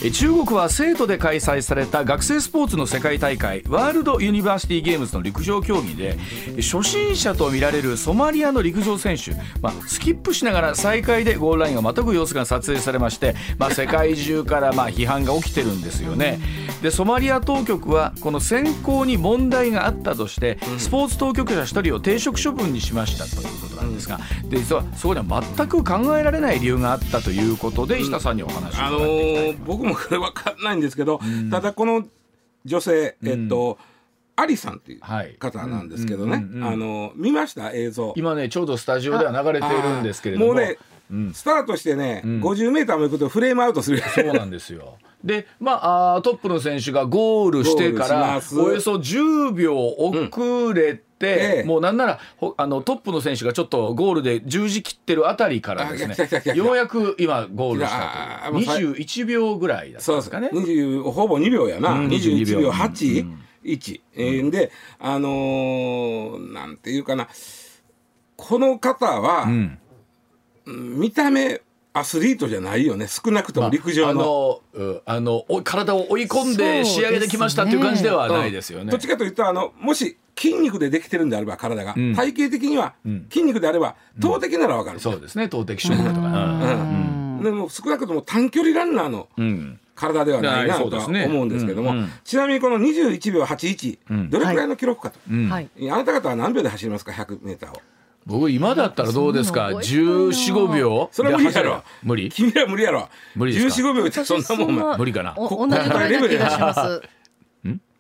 [0.08, 6.16] 中国は生徒で開催された学生スポーツの世界大会ワールドユニバーシティゲームズの陸上競技で
[6.56, 16.40] 初心者とみられるソマリアの陸上選手、まあ、スキップしながら再開でゴールラインをまたぐ様子が撮影されまして、まあ、世界中からまあ批判が起きてるんですよね。
[16.80, 32.05] でソマリア当局はこの選考に問題があったとしてスポーツ当局者1人を停職処分にしましたということなんですがで実はそこには全く考えられない理由があったということで石田さんにお話を伺っていきたいーもこれ分かんないんですけど、ただこの
[32.64, 33.79] 女性えっと、
[34.37, 38.14] アリさんっていうはい方なんですけどね、あの見ました映像。
[38.16, 40.03] 今ねちょうどスタジオでは流れているん。
[40.03, 40.79] ですけれどももうね、
[41.33, 44.96] スタートしてね、50メーターも行くとフレームアウトするそうなんですよ。
[45.24, 51.64] で、まあ、トップの選手がゴールしてからおよそ10秒遅れて、ええ。
[51.64, 58.62] もうなんならほあのトップの選手がちょっとゴールで十字切ってるあたりからですねようやく今ゴールしたという。
[58.62, 60.48] いやーもうさ21秒ぐらいだったんそうですかね。
[60.48, 60.62] かね。
[60.62, 61.92] 20ほぼ2秒やな。
[61.92, 62.09] うん。
[62.09, 63.26] 21 22秒秒8、
[63.64, 67.28] 1、えーで、あのーなんていうかな、
[68.37, 69.78] この方は、うん。
[70.66, 71.61] 見た目
[71.92, 73.07] アスリートじゃないよね。
[73.09, 74.12] 少なくとも陸上の。
[74.12, 78.90] あのうんあのお体を追い込んで仕上げてきましたっていう感じではないですよね。
[78.90, 82.14] どっちかというとあのもし筋肉でできてるんであれば体が、ん。
[82.14, 82.94] 体型的には
[83.31, 85.48] 筋肉であれば投擲ならわかる、そうですね。
[85.48, 86.26] 投擲種目とか。
[86.29, 87.42] うん。
[87.42, 89.44] でも少なくとも短距離ランナーのうん。
[89.44, 91.26] うん体ではないなとははいそうですね。
[91.26, 91.98] 思うんですけども、うん。
[91.98, 92.12] うん。
[92.24, 95.50] ちなみにこの21秒81、どれくらいの記録かと、うん。
[95.50, 95.68] はい。
[95.90, 97.83] あなた方は何秒で走りますか？100m を
[98.26, 99.70] 僕今だったらどうですか？
[99.70, 100.11] そんなの覚えてるな。
[100.12, 101.09] 1415秒？
[101.12, 101.83] それは無理やろ。
[102.02, 102.28] 無理？
[102.30, 103.09] 君ら無理やろ。
[103.35, 104.98] 無理ですか？1415秒ってそんなもん。
[104.98, 105.35] 無理かな？
[105.37, 107.02] お同じぐらいな気がします。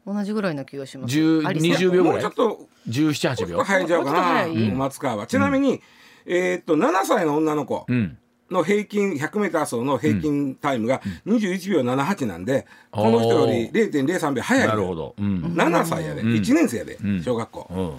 [0.06, 1.16] 同じぐらいな気がします。
[1.16, 2.18] 10アリさん20秒ぐもらい？
[2.20, 3.64] うちょっと1718秒？
[3.64, 4.22] 早いんちゃうかな。
[4.22, 4.70] 早い。
[4.72, 5.26] 松川は。
[5.26, 5.80] ちなみに、
[6.26, 8.16] えーっと7歳の女の子うん。
[8.50, 14.66] の平均 100m 走の平均タイムが21秒78なんで、うんこの人より0.03秒早い。
[14.66, 15.14] なるほど。
[15.16, 15.54] うん。
[15.56, 17.92] 7歳やで、1年生やで、小学校、うん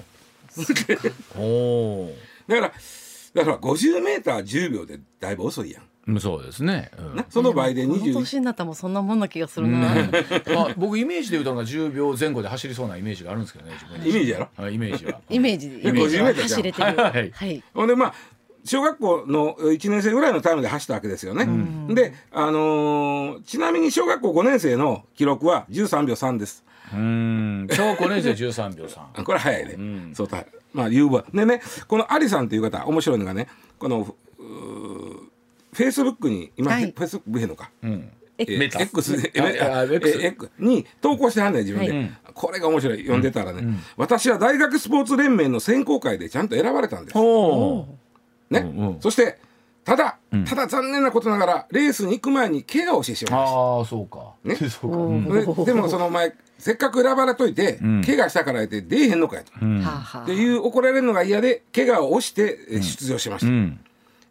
[1.38, 2.10] お
[2.48, 2.74] だから
[3.34, 5.84] だから 50m10 秒でだいぶ遅いやん。
[6.16, 6.92] おそうですね。
[6.98, 7.16] うん。
[7.16, 9.78] なその場合でこの20年になったらもうそんなもんな気がするな。
[10.54, 14.50] まあ僕イメージで言うとなんか10秒前後で走りそうなイメージがあるんですけどねイメージやろ？
[14.58, 14.70] は。
[14.70, 15.22] いイメージは。
[15.30, 15.88] イメージで。
[15.88, 16.84] え50走れてる。
[16.84, 17.64] はいはい。
[17.74, 18.14] ほんでまあ
[18.66, 21.48] 小学校の1年生ぐらいのタイムで走ったわけですよね。
[21.94, 26.64] で、あのーちなみに小学校5年生の記録は13秒3です。
[26.94, 27.68] うん。
[27.72, 30.12] 小学校年生13秒3 これ早いね。
[30.14, 30.46] そうだ。
[30.74, 31.26] まあ、言うわ。
[31.34, 34.16] でね、このアリさんという方、面白いのがね、この、
[35.74, 36.86] フェイスブックに、今、はい。
[36.86, 37.72] フェイスブックへんのか？
[37.84, 38.10] うん。
[38.38, 42.12] えー X X に投稿してはんねん自分で、はい。
[42.34, 43.00] これが面白い。
[43.00, 47.24] 読んでたらね、私は大学スポーツ連盟の選考会でちゃんと選ばれたんです、ね。
[47.24, 47.26] う
[48.56, 49.02] んうん。
[49.02, 49.38] そして
[49.92, 54.32] ただ、ただ残念なことながらレースに行く前に怪我をしてしまいましああそうか。
[54.46, 54.56] ね。
[54.70, 54.98] そうか。
[54.98, 55.26] うん。
[55.26, 59.84] たででもその前せっかく選ばれといて、怪我したから言って出えへんのかやと、うん。
[59.84, 63.80] っていう怒られるのが嫌で怪我を押してえー出場しました、うん。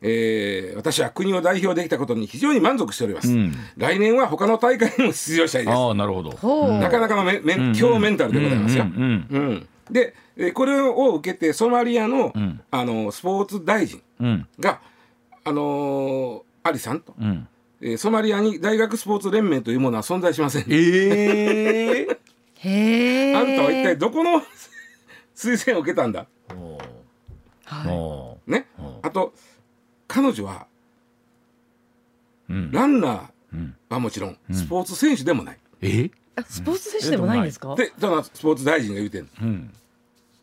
[0.00, 3.54] えー私は国を代表できたことに非常に満足しております、うん。
[3.76, 5.76] 来年は他の大会にも出場したいです。
[5.76, 6.30] ああなるほど。
[6.78, 8.84] なかなかのメメン強メンタルでございますよ。
[8.84, 8.90] うん。
[9.30, 9.38] うん。
[9.38, 9.68] うん。
[9.90, 12.60] で、えーこれを受けてソマリアの,、ん。
[12.70, 14.46] あのスポーツ大臣うん。
[14.58, 14.80] が、
[15.44, 17.48] あのーアリさんと、うん。
[17.80, 20.64] えーソマリアに大学スポーツ連盟というものは存在しません。
[20.68, 22.18] ええ
[22.56, 24.42] へえあんたは一体どこの
[25.34, 26.26] 推薦を受けたんだ？
[27.64, 27.92] はい。
[27.92, 28.66] おね？
[28.78, 29.32] うんあと
[30.08, 30.66] 彼女は
[32.50, 32.70] うん。
[32.72, 33.20] ランナー
[33.54, 33.76] うん。
[33.88, 35.58] はもちろんスポーツ選手でもない。
[35.80, 36.10] え？
[36.36, 37.74] あスポーツ選手でもないんですか？
[37.76, 39.28] で、だからスポーツ大臣が言うてんの。
[39.40, 39.72] うん。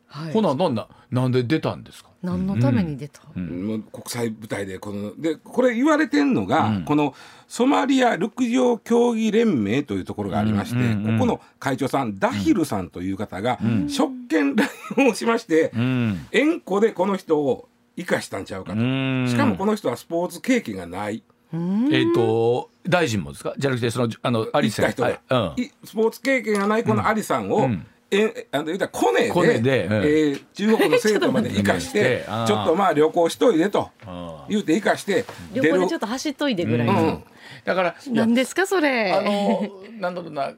[0.08, 0.34] はい。
[0.34, 2.07] ほななんだなんで出たんですか？
[2.24, 3.22] 何のために出た？
[3.40, 6.86] もう国際舞台でこのでこれ言われてんのが、うん。
[6.86, 7.14] この
[7.48, 13.88] ソマリア陸上競技連盟というところがありまして、うんうんうんここの会長さんダヒルさんという方が、ん。
[13.90, 16.28] 職権乱用をしまして、うん。
[16.32, 19.28] 縁故でこの人を生かしたんちゃうかと、うん。
[19.30, 21.24] しかもこの人はスポーツ経験がない。
[21.54, 21.94] うん。
[21.94, 23.54] えっと大臣もですか？
[23.58, 25.62] じゃなくてそのあのアリセン行った人が、はい。
[25.62, 25.64] うん。
[25.66, 29.94] いスポーツ経験がないこのアリさんを、うんえあの言うたらコネでコネでうん。
[29.96, 32.48] えー中国の生徒まで生かし ちょてっと待って。
[32.48, 33.90] ちょっとまあ旅行しといでと。
[34.06, 36.94] あ言うて生かして旅行でちょっと走っといてぐらいの。
[36.94, 37.24] うん。
[37.66, 39.12] だからいや何ですかそれ。
[39.12, 40.54] あのなんだろうな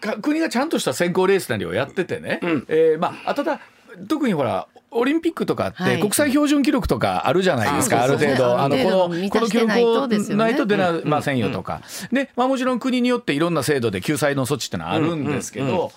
[0.00, 2.64] か国がちゃんとした選考レースなりをやっててね、うん。
[2.68, 3.60] えーまああただ
[4.06, 5.96] 特にほらオリンピックとかっはい。
[5.96, 8.36] て国際標準記録とかあるじゃないですか、あある程度。
[8.36, 10.44] そうそうあのこる程度満この記録ないとをですよね。
[10.44, 15.92] ないと出れませんよとか、で、まあ、もちろん国によっていろんな制度で救済の措置ってのはあるんですけど、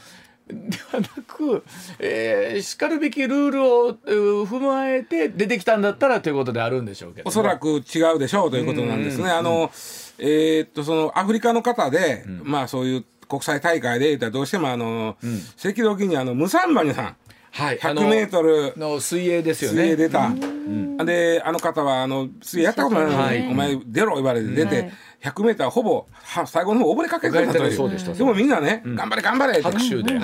[0.51, 1.63] ではなく、
[1.99, 9.29] えー、しかるべきルールをえー踏まえて出てきたんだったらということであるんでしょうけどもおそらく違うでしょうということなんですね。
[9.29, 9.71] あの、
[10.17, 15.17] えーっと、そのアフリカの方で、まあそういう国際大会で言ったらどうしてもあの、
[15.57, 17.15] 赤道ギニアのムサンバニさん、
[17.51, 18.73] はい、100メートル。
[18.77, 19.95] の水泳ですよ水泳ね。
[19.95, 20.31] 出た。
[21.05, 23.47] で、あの方はあの水泳やったことないのに、はい。
[23.49, 27.73] お前出ろ言われて出て、はい100メーターほぼは最後の方溺れかけてたという。
[27.73, 29.61] そうでしたでもみんなね、頑張れ頑張れって。
[29.61, 30.17] 拍手で。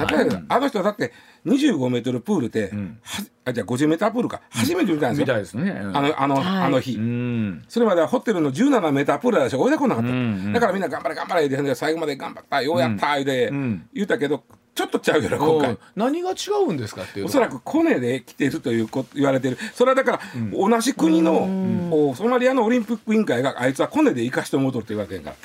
[0.50, 1.14] あの人はだって
[1.46, 2.72] 25メートルプールで、
[3.04, 4.42] はあじゃあ50メータープールか。
[4.50, 5.26] 初めて見たんですよ。
[5.26, 5.72] みたいですね。
[5.72, 6.46] あのあの、はい。
[6.64, 6.96] あの日。
[6.96, 7.64] うん。
[7.68, 10.54] それまではホテルの17メータープールでしか泳いでこなかった、んうん。
[10.54, 13.88] だからみんな頑張れ頑張れって最後まで頑張ったようやった言うて、ん。
[13.94, 14.44] 言ったけど
[14.78, 19.58] ちょっとちゃうよな今回、何が違うんですかっていうのおそらくコネで来てるということ言われてる。
[19.74, 20.20] それはだから、
[20.54, 25.22] 同じ国の、おソマリアのオリンピック委員会があいつはコネで生かして戻るって言われてる。
[25.22, 25.36] から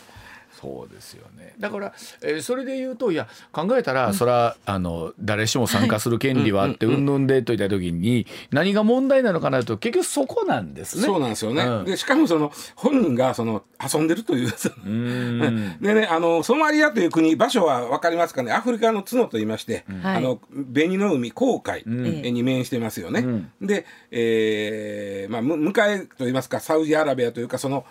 [0.61, 1.32] そうですよね
[1.63, 11.05] だから、えーそれで言うといや考えたら、それはあの誰しも参加する権利はあってうんぬんでといった時に何が問題なのかなと結局そこなんですね。
[11.05, 11.85] そうなんですよね、うん。
[11.85, 14.53] でしかもその本人がその遊んでるという
[15.81, 18.53] でねあのソマリアという国場所は分かりますかね？
[18.53, 20.41] アフリカの角と言いまして、はいあの
[20.75, 22.03] 紅の海紅海ん。
[22.35, 23.21] に面してますよね。
[23.21, 23.51] ん。
[23.61, 27.85] で、えーまあ、む向かいと言いますかサウジアラビアというかその、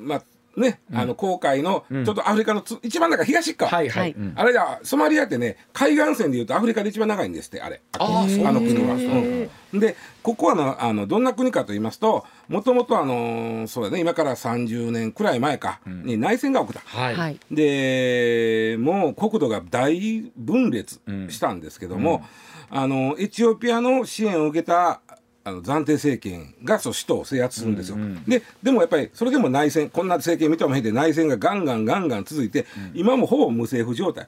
[0.00, 0.22] まあ
[0.56, 3.22] ね、あの紅海のちょっとアフリカのつ一番だか。
[3.22, 3.88] ら東側、はい。
[3.88, 4.16] はい。
[4.34, 7.82] あれだソマリアってね海岸線でいうとアフリカで一番長いんですってあれ。
[7.98, 8.94] ああそうあの国は。
[8.94, 9.80] うん。
[9.80, 16.80] でここはなあのどんな国かと言いますともともとあのそうだね今から30年くらい前かに内戦が起きた。
[16.80, 17.14] はい。
[17.14, 17.38] はい。
[17.50, 22.24] でもう国土が大分裂したんですけども、
[22.70, 25.00] あのエチオピアの支援を受けた
[25.46, 27.96] あの暫定政権がそう首都を制圧するんですよ。
[28.26, 34.26] ででもやっぱりそれでも内戦こんな政権見てもへんで内戦がガンガンガンガン続いて、今もほぼ無政府状態。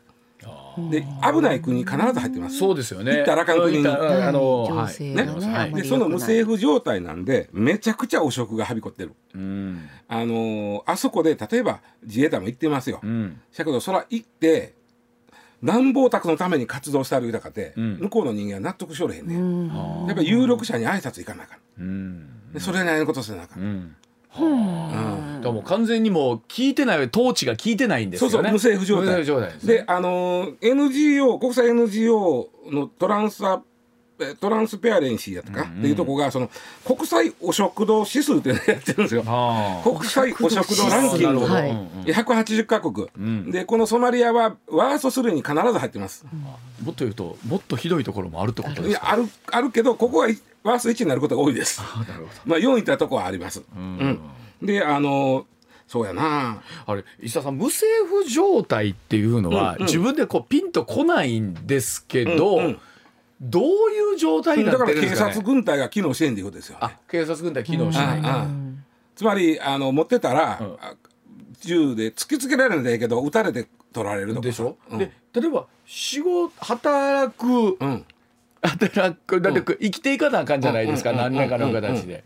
[0.90, 2.57] で危ない国必ず入ってます。
[2.59, 3.16] そうですよね。
[3.16, 5.28] 行ったらあかん国に行ったらあのはいね
[5.74, 9.12] でその無政府状態なんでめちゃくちゃ汚職がはびこってる。
[9.35, 13.00] うんあのーあそこで例えば自衛隊も行ってますよ。
[13.02, 14.74] うんだけどそら行って
[15.62, 17.99] 暖房宅のために活動してある豊かって、ん。
[17.99, 19.68] 向こうの人間は納得しおれへんね、うん。
[19.68, 21.59] んやっぱり有力者に挨拶行かなあかん。
[21.81, 22.53] うん。
[22.53, 23.97] でそれなりのことせなあかん、うん。
[24.40, 25.37] うん。
[25.37, 28.33] だからもう完全にもう聞いてない統治が聞いてないんですよね。
[28.33, 29.05] そうそう無政府状態。
[29.07, 29.75] 無政府状態ですね。
[29.75, 33.61] であのー NGO 国際 NGO のトランスアえ
[34.40, 36.50] トランスペアレンシーやったか、っていうとこがその
[36.85, 39.22] 国際お食堂指数っていうのをやってるんですよ。
[39.26, 39.81] あ。
[39.85, 41.46] 国際お食堂ランキング。
[41.46, 42.12] はい。
[42.12, 43.09] 180カ国、
[43.50, 46.24] でこのソマリアはワースト3に必ず入ってます。
[46.83, 49.07] ーもっと言うともっとひどいところもあるってことですか？
[49.07, 50.28] いやあるあるけどここは
[50.62, 51.81] ワースト1になることが多いです。
[51.81, 53.62] なるほまあ4位いったとこはあります。
[53.76, 54.20] うん。
[54.62, 55.46] であの
[55.87, 56.61] そうやな。
[56.87, 59.87] どあれ石田さん無政府状態っていうのは、うんうん。
[59.87, 62.78] 自分でこうピンとこないんですけど、うんうん
[63.40, 66.79] どういう状態になだから警ってるんですか、ね、察軍隊が機能してんっていうことですよ、ね。
[66.83, 68.46] あ警察軍隊機能しない、ああ
[69.14, 70.61] つまりあの持ってたら、
[71.61, 74.98] 銃で突きつけられるんだけど撃たれて取られるとかでしょ、うん。
[74.98, 78.05] で例えば仕事働くうん。
[78.61, 81.16] 働くだって生きていかなあかんじゃないですか、うん。
[81.16, 82.24] 何らかの形で。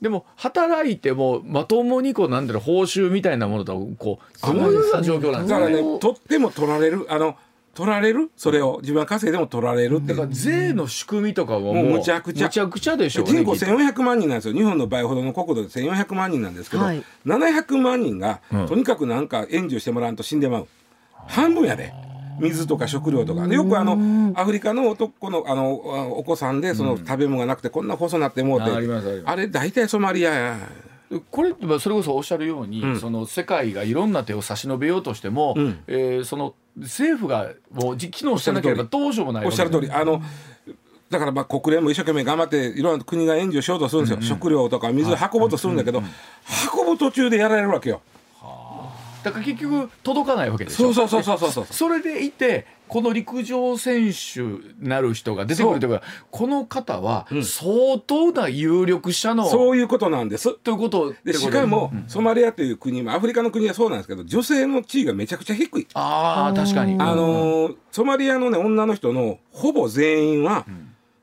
[0.00, 5.98] でも働いてもまともにこうなんだろう報酬みたいなものとこうどういうような状況なんですかだからねね。
[5.98, 7.36] 取っても取られるあの
[7.78, 8.32] 取られる？
[8.36, 12.46] それを自分が稼いでも取られるってだから税の仕組みとかももうむちゃくちゃ。
[12.46, 13.22] むちゃくちゃでしょ。
[13.22, 14.54] 人口きっと1400万人なんですよ。
[14.54, 17.04] 日本の倍ほどの国土で1400万人なんですけど、はい。
[17.24, 18.66] 700万人が、うん。
[18.66, 20.68] とにかくなんか援助してもらわんと死んでまう。
[21.28, 21.92] 半分やで。
[22.40, 23.46] 水とか食料とか。
[23.46, 25.74] でよくあのアフリカの男のあの
[26.18, 29.32] お子さんでその食べ物がなくてこんな細なってもうて、あありますあります。
[29.32, 30.58] あれ大体ソマリアや
[31.30, 33.00] これってまあそれこそおっしゃるように、うん。
[33.00, 35.78] その世界がいろんな手を差し伸べようとしても、うん。
[35.86, 39.90] えーその政府がもうじ機能してなければどうしようもないおっしゃる通り。
[39.90, 40.22] あの
[41.10, 46.02] だからまあ国連も一生懸命頑張っていろんな国が援助しようとするんですよ、食料とか水を運ぼうとするんだけど、
[46.76, 48.02] 運ぶ途中でやられるわけよ。
[49.22, 50.92] だから結局届かないわけでしょ。
[50.92, 51.66] そうそうそうそうそうそう。
[51.70, 54.40] それでいてこの陸上選手
[54.80, 60.54] なる人が出てくるというかこの方は相当な有力者の、そういうことなんです。
[60.54, 65.86] ということでしかも、ソマリアという国もアフリカの国はそうなんですけど女性の地位がめちゃくちゃ低い。
[65.94, 66.94] ああ確かに。
[66.98, 70.64] あのーソマリアのね女の人のほぼ全員は、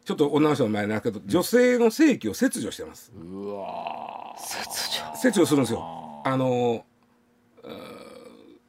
[0.03, 3.12] ちょっと女の人の前なんですけど女性の性器を切除してます。
[3.15, 5.45] うわ切除。
[5.45, 6.21] するんですよ。
[6.25, 6.81] あのー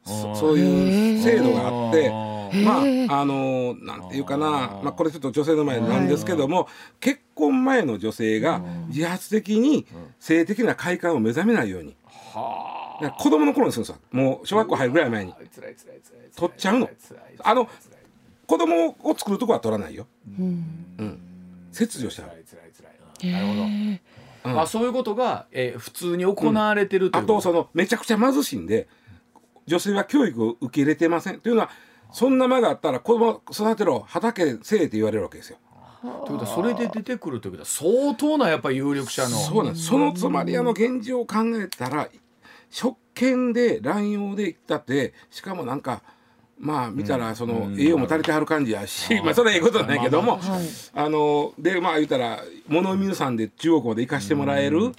[0.05, 2.37] そそういう制度があって。
[2.63, 9.85] まああのーなんていうかな、まあ、これちょっと女性の前なんですけども、結婚前の女性が自発的に
[10.19, 14.01] 性的な快感を目覚めないように、はだから子供の頃にするんですよ。
[14.11, 15.33] もう小学校入るぐらい前に。
[16.35, 16.89] 取っちゃうの。
[17.43, 17.69] あの
[18.45, 20.07] 子供を作るとこは取らないよ、
[20.39, 21.19] うん、
[21.73, 22.27] 切除しちゃう。
[23.27, 23.61] なるほど
[24.51, 24.55] うん。
[24.55, 27.33] まあそういうことが、えー普通に行われてるということ。
[27.33, 28.87] あとそのめちゃくちゃ貧しいんで
[29.65, 31.39] 女性は教育を受け入れてません。
[31.39, 31.69] というのは
[32.11, 35.57] そんな間があったら子供育てろ畑せえって言われるわけですよ。
[36.01, 39.29] ということはそれで出てくるということは相当なやっぱり有力者の。
[39.29, 39.87] そうなんです。
[39.87, 42.07] そのソマリアの現状を考えたら
[42.69, 46.01] 職権で乱用でいったってしかもなんか
[46.59, 49.33] まあ見たらその栄養も足りてはる感じやし、まあ。
[49.33, 50.67] それはええことないけども、はい。
[50.93, 54.91] あのでまあ言ったら物見るさんで中国まで行かしてもらえる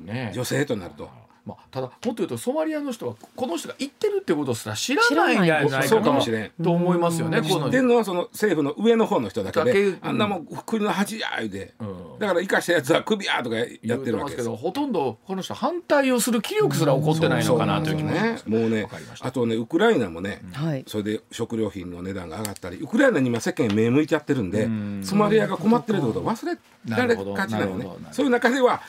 [0.00, 0.32] ね。
[0.34, 1.23] 女性となると。
[1.44, 7.42] まあ、ただもっと言うとソマリアの人はこの人が言ってるってことすら知らないんじゃないかなそうかもしれんと思いますよね。
[7.42, 12.18] 知このってんのはその政府の上の方の人だけだけであんなもん国の恥や言うて、うん。
[12.18, 13.66] だから生かしたやつは首やとかやっ
[14.00, 18.46] てるわけですけどほとんどこの人反対をする気力すら起こってないのかなという気もします。
[18.46, 18.88] ねもうね
[19.20, 20.84] あとねウクライナもね、はい。
[20.86, 24.68] それで食料品の値段が上がったりウクライナに今世間目向いちゃってるんで
[25.04, 28.80] ソマリアが困ってるってことを忘れられがちなのねそういう中では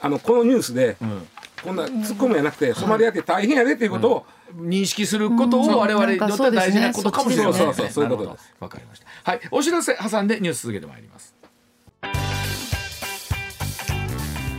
[0.00, 1.28] あのこのニュースで、ん
[1.62, 7.74] こんな突っ込むやなくて、ソマリアって大変やでっていうことを、認識することを我々にとっては大事なことかもしれませんね。
[7.74, 8.32] そうそうそういうこと。
[8.32, 9.06] ですわかりました。
[9.30, 11.34] はい、お知らせ挟んでニュース続けてまいります。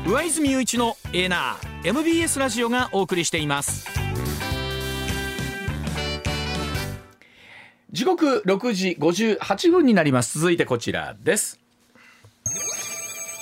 [0.06, 3.88] 上泉雄一のエナー MBS ラジオがお送りしています。
[7.92, 10.40] 時刻6時58分になります。
[10.40, 11.60] 続いてこちらです。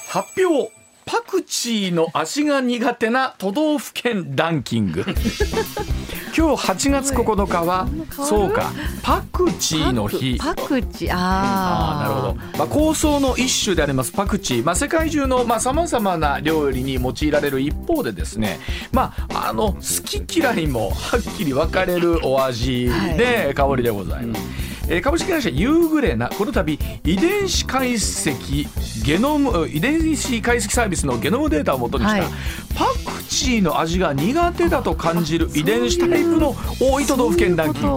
[0.08, 0.72] 発表
[1.08, 5.06] パクチーの味が苦手な都道府県ランキング。
[6.38, 10.38] 今日8月9日はそうかパクチーの日。
[10.38, 18.60] パクチーあああなるほど、まあ、香草の一種でありますパクチー、まあ、世界中のさまざ、まな料理に用いられる一方でですね、
[18.91, 24.77] まあ、あの好き嫌いもはっきり分かれるお味で、香りでございます。
[24.89, 26.78] えー株式会社ユーグレナこの度遺
[27.17, 28.67] 伝子解析
[29.06, 32.32] ゲノム遺伝子解析サービスのゲノムデータをもとにした、はい。
[32.76, 37.88] パクチーの味が苦手だと感じる遺伝子タイプの多い都道府県ランキング。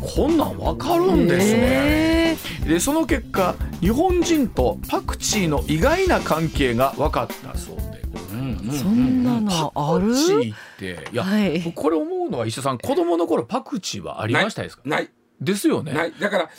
[0.00, 2.36] こんなん分かるんですね。
[2.64, 7.82] えでその結果日本人とパクチーの意外な関係が分かったそうで。
[8.12, 8.78] ございます。
[8.80, 10.08] ーそんなのある？
[10.08, 11.72] パクチーっていや、はい。
[11.74, 14.82] これ思うのは石田さん子供の頃パクチーはありましたですか？
[14.84, 15.92] ないですよね。
[15.92, 16.12] ない。
[16.18, 16.50] だから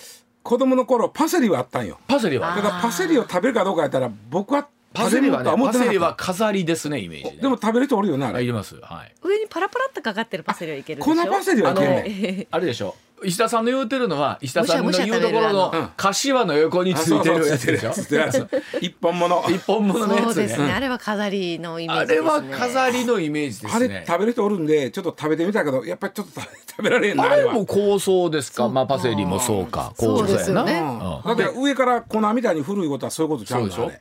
[0.41, 1.99] 子供の頃パセリはあったんよ。
[2.07, 2.55] パセリは。
[2.55, 8.37] ただパセリを食べるかどうかやったら僕はパセリはねパセリは飾りですねイメージででも食べる人おるよねあれ。
[8.37, 8.75] あ入れます。
[8.81, 9.13] はい。
[9.21, 11.15] 上にパラパラっとかかってるパセリはいけるでしょ？
[11.15, 12.95] 粉パセリはいけんねあれでしょ？
[13.23, 17.91] 石田さんの言うてるのは石田さんの言うところの柏の横についてるやつでしょ。
[18.81, 19.43] 一本物。
[19.49, 20.33] 一本物のやつね。
[20.33, 20.71] そうですね。
[20.71, 22.29] あれは飾りのイメーあれジですね。
[22.29, 27.53] は飾りのイメージであれすね食べる人おるんでちょっと食べてみたけどやっぱりちょっと食べられへんなあれあれは。
[27.53, 28.69] も香草ですか？
[28.69, 29.93] まあパセリもそうか。
[29.97, 31.21] 香草やな。
[31.25, 33.91] だって上から粉みたいに古いことはそういうことちゃそううでしょ？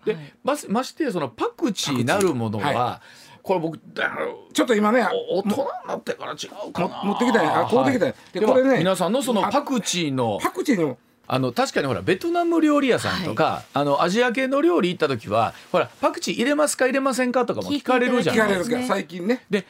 [0.45, 3.01] まましてそのパクチーなるものは
[3.49, 4.13] これ僕だ
[4.53, 5.57] ちょっと今ねお大人に
[5.89, 6.37] なってから違
[6.69, 6.89] うかな。
[6.89, 18.83] も持ってきたんやあこうできたんやででこれね皆さんのそのパクチーのパクチーにもあの確かにほらベトナム料理屋さんとか、あのアジア系の料理行った時はほらパクチー入れますか入れませんかとかも聞かれるじゃ聞ないですか。
[18.83, 19.45] 最近ね。
[19.49, 19.65] で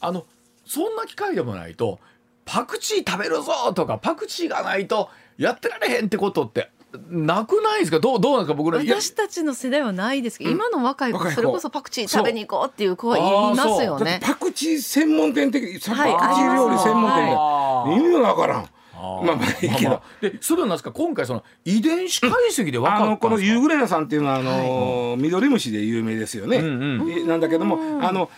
[0.00, 0.26] あの
[0.66, 2.00] そんな機会でもないと
[2.44, 6.70] パクチー食べるぞとかパクチーがないとやってられへんってことって
[7.08, 8.00] なくないですか？
[8.00, 8.54] どうどうなんですか？
[8.54, 14.20] 僕のいや私たちの世代はないですけど、今の若い子それこそパクチー食べに行こうっていう子は言いますよね。
[14.22, 18.68] パクチー専門店的パクチはいー料理専門店あーで意味がわからん。
[19.02, 19.90] まあまあいいけど。
[19.90, 20.20] まあまあ。
[20.20, 20.92] でそれなんですか？
[20.92, 23.28] 今回その遺伝子解析で分かったんですか？
[23.28, 28.30] このユーグレナさんっていうのはあの、緑虫で有名ですよね、うんいなんだけどもあの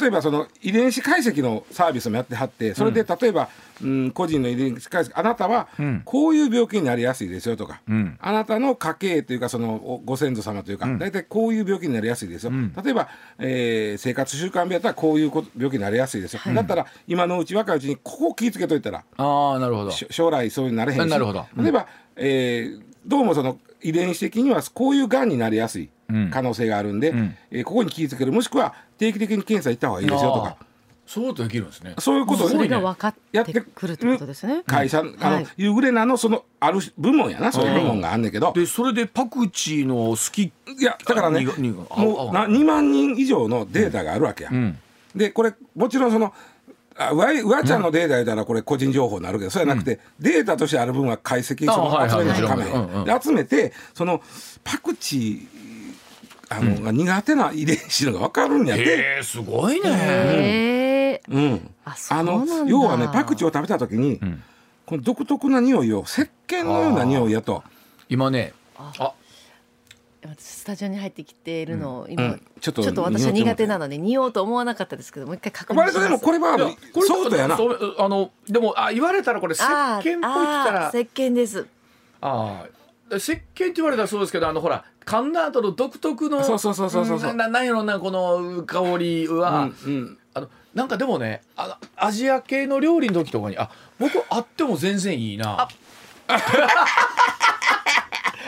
[0.00, 3.48] 例えばその遺伝子解析のサービスもやってはってそれで例えば、
[3.82, 6.02] うん、個人の遺伝子解析あなたはん。
[6.04, 8.16] こういう病気になりやすいですよとか、ん。
[8.20, 12.52] あなたの家系というかそのおご先祖様というか、大体こういう病気になりやすいですよ、
[12.82, 19.90] 例えば、えー生活習慣病だったらこういう病気になりやすいですよ、だったら今のうち若いうちにここを気ぃつけといたらああなるほど。
[19.90, 21.08] し将来そういうになれへんし。
[21.08, 21.46] なるほど。
[21.56, 25.90] 例えば、えーどうもその遺伝子的にはこういうがんになりやすい
[26.30, 27.36] 可能性があるんで、ん。
[27.50, 30.56] えーここに気をつけるもしくは定期的に検査行った方がいいですよとか。
[31.04, 31.94] そういうことできるんですね。
[31.98, 34.62] そういうことをそれがね分かってくるってことですね。
[34.66, 35.46] 会社、あのはい。
[35.56, 42.44] ユーグレナのそのある部門やなそういう部門があんねんけど、でそれでパクチーの好きいやだからねもうなあ。
[42.44, 44.50] あ2万人以上のデータがあるわけや。
[44.50, 44.78] ん。
[45.14, 46.32] でこれもちろんその
[46.96, 53.06] あうわわちゃんのデータ言うたらこれ個人情報になるけど、そうじゃなくて、データとしてある分は解析その集めないともちろん。
[53.06, 54.20] かめ集めてその
[54.62, 55.46] パクチー
[56.56, 61.20] あの、が苦手な遺伝子のが分かるんやって、すごいね。
[61.28, 62.64] うん、あそうあなんだ。
[62.64, 64.20] の要はねパクチーを食べた時に、
[64.86, 67.62] この独特な匂いを石鹸のような匂いやと、
[68.08, 69.12] 今ねあ。
[70.24, 72.42] 私スタジオに入ってきているのを今、うん。
[72.60, 75.96] ちょっとちょっと私は苦手なので匂おうと思わなかったですけどもう一回確認します。
[75.98, 77.56] 割とでもこれはあのいやこれソフトやな。
[77.56, 81.66] そうあのでもあ言われたらこれ石鹸っぽいって言ったら石鹸です。
[82.20, 82.66] ああ
[83.16, 87.18] 石鹸って言われたらそうですけどあのほら噛んだ後の独特のそうそうそうそうそう。
[87.18, 90.18] なななんやろなこの香りは、うんうん。
[90.34, 95.68] あのなんかでもねあのアジア系の料理の時とかにあ僕あっても全然いいな。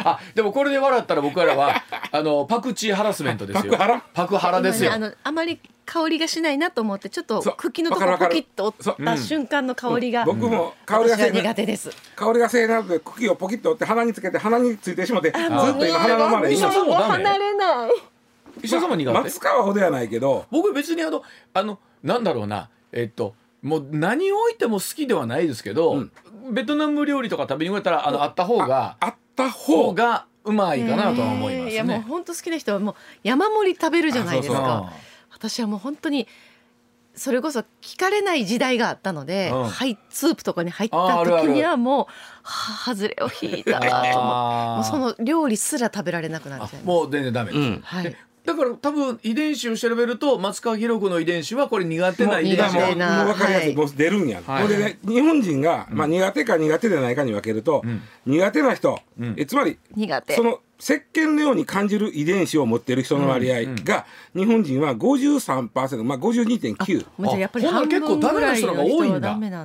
[0.04, 3.62] あでもこれで笑ったら僕らは あのパクチーハラスメントですよ。
[3.62, 4.04] パクハラ？
[4.12, 4.90] パクハラですよ。
[4.90, 11.90] 今ねあのあまり香りがしないなと思ってちょっとそう茎のとこわかるわかるポキッと折った瞬間の香りが、僕も香りが私はせえな苦手です。
[12.16, 17.04] 香りがせえなって茎をポキッと折って鼻につけて鼻についてしもてずっもうと今鼻のまで石田さんもダメ？
[17.24, 17.90] 離れない。
[18.62, 19.18] 石田さんも苦手？
[19.18, 26.04] 松川ほどやないけど僕別にあのあのなんだろうなえっともう何を置いても好きではないですけど、
[26.50, 32.04] ベトナム料理とか食べに行ったらあのあった方があった方方がうまいかなとは思いますいやもうね。
[32.06, 34.92] 本当好きな人はもう山盛り食べるじゃないですか。
[35.32, 36.28] 私はもう本当に
[37.14, 42.06] それこそ聞かれない時代があったので、うんハイスープとかに入った時にはもう
[42.42, 46.84] はあ外れを引いたなと思もうその料理すら食べられなくなっあちゃいます。
[46.86, 48.16] もう全然ダメです、うんはい。
[48.44, 52.74] だから多分遺伝子を調べると松川博子の遺伝子はこれ苦手な遺伝子。
[52.74, 53.76] もう苦手なもう分かりやすい、はい。
[53.76, 54.62] もう出るんや、はい。
[54.64, 57.82] これでね日本人が、まあ、苦手か苦手でないかに分けると、
[58.26, 59.00] 苦手な人、
[59.36, 60.34] えつまり苦手。
[60.34, 60.42] そ。
[60.42, 64.04] の石鹸のように感じる遺伝子を持っている人の割合が、
[64.34, 69.20] 日本人は53%、まあ、52.9もうじゃあやっぱりあほんなら半分結構ダメな人の方が多いん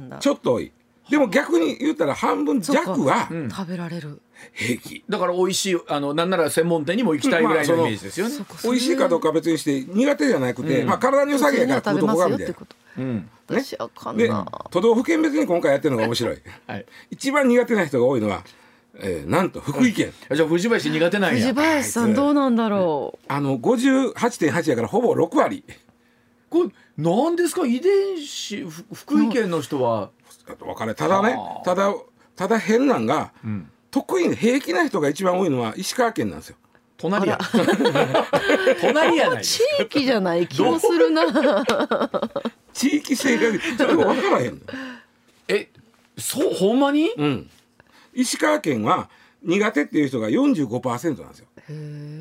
[0.10, 0.18] だ。
[0.20, 0.72] ちょっと多い。
[1.10, 4.22] でも逆に言ったら半分弱は食べられる。
[4.54, 8.36] 平気、だから美味しいあのなんなら専門店にも行きたいぐらいのイメージですよね。
[8.64, 12.56] 美味しいかどうかは別にして苦手じゃなくて、まあ、体に良さげやから食うとこがみたいな。
[12.98, 13.30] うん。
[13.48, 14.46] 私あかんでな。
[14.72, 16.38] 都道府県別に今回やってるのが面白い。
[16.68, 18.44] はい、一番苦手な人が多いのは、
[19.00, 21.36] えーなんと福井県、じゃあ藤林苦手なんや。
[21.38, 21.54] 藤。
[21.54, 25.64] 林さんどうなんだろあの58.8やからほぼ6割。
[26.50, 27.66] これなんですか？
[27.66, 30.10] 遺伝子ふ福井県の人は、
[30.60, 31.30] 分かれただね。
[31.36, 31.94] はあただ
[32.36, 36.58] ただ変なんが、ん得意平気な人が一番多いのは石川県なんですよ。
[36.98, 37.38] 隣や。
[38.82, 39.42] 隣やないう。
[39.44, 41.24] 地域じゃない気もするな。
[42.74, 44.60] 地域性がちょっと分からへんの。
[45.48, 45.70] え
[46.18, 47.10] そうほんまに？
[47.18, 47.50] うん。
[48.14, 49.10] 石川県は
[49.44, 51.48] 苦手っていう人が45%なんですよ。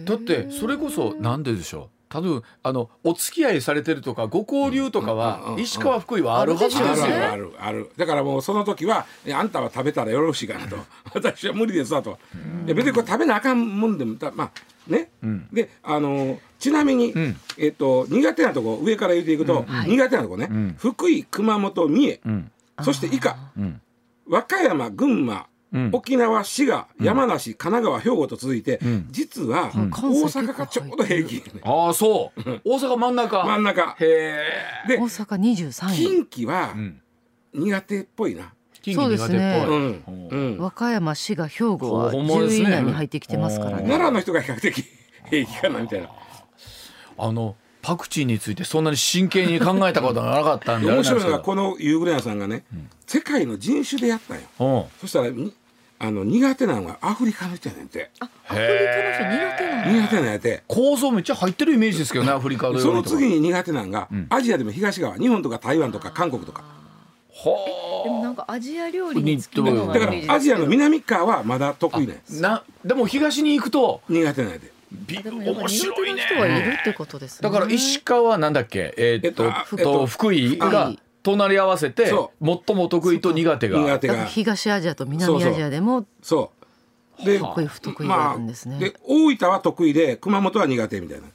[0.04, 1.97] だってそれこそなんででしょう？
[2.08, 6.86] 多分あのお付き合いされてるとかご交流とかは石川福井はあるはずですよ。
[6.94, 7.02] ね。
[7.14, 7.90] あるある。
[7.96, 10.76] だからもうその時はえあんたは食べたらよろしいかなと。
[11.14, 12.18] 私は無理ですわと。
[12.66, 14.50] いや別にこれ食べなあかんもんでもたまあ
[14.86, 15.10] ね、
[15.52, 17.36] であのちなみに、ん。
[17.58, 20.76] えっと苦手なとこ上から言っていくと、苦手なとこね、ん。
[20.78, 22.50] 福井熊本三重、ん。
[22.82, 23.80] そして以下、ん。
[24.26, 25.90] 和歌山群馬うん。
[25.92, 29.08] 沖縄滋賀山梨神奈川兵庫と続いて、ん。
[29.10, 29.90] 実はん。
[29.90, 32.40] 大阪がちょうど平均、ああそう。
[32.64, 33.44] 大阪真ん中。
[33.44, 33.96] 真ん中。
[34.00, 34.06] へ
[34.86, 34.88] え。
[34.88, 35.96] で大阪23位。
[35.96, 37.00] 近畿はん。
[37.54, 38.52] 苦手っぽいな。
[38.80, 39.18] 近畿苦手っぽい。
[39.18, 39.64] そうですね。
[39.68, 40.04] うん。
[40.30, 40.58] うん。
[40.58, 42.64] 和歌山滋賀兵庫はほんまですね。
[42.64, 43.82] 10位以内に入ってきてますからね。
[43.82, 44.84] 奈良の人が比較的
[45.30, 46.08] 平気かなみたいな。
[47.18, 52.64] あのパクチーについてそんなに真剣に考えたことがなかったんで面白いのがここのユーグレナさんがね、
[53.06, 54.42] 世界の人種でやったんよ。
[54.58, 55.54] のそしたらに
[56.00, 58.10] あの苦手なのがアフリカの人やねんて。
[58.20, 60.62] アフリカの人苦手なの苦手なんやって。
[60.68, 66.62] 構造めっちゃ入ってるイメージですけどね アフリカのその次にに苦手なのが、アジアでも東側日本とか台湾とか韓国とか。
[68.04, 72.40] でもなんかアジア料理に好きなのがだからアジアの南側はまだ得意なんです。
[72.40, 74.72] なでも東に行くと苦手なんやで。
[75.30, 76.22] もやっぱ面苦白いね。
[76.28, 77.48] 手な人はいるってことですね。
[77.48, 78.94] だから石川なんだっけ？
[78.96, 80.98] えーっと,、えっとあとえっと福井が福井
[81.28, 83.78] 隣り合わせてそ最も得意と苦手が。
[83.80, 86.52] 苦手だからが東アジアと南アジアでもそ
[87.20, 91.26] うで得意不得意があるんですね、で大分は得意で熊本は苦手みたいな。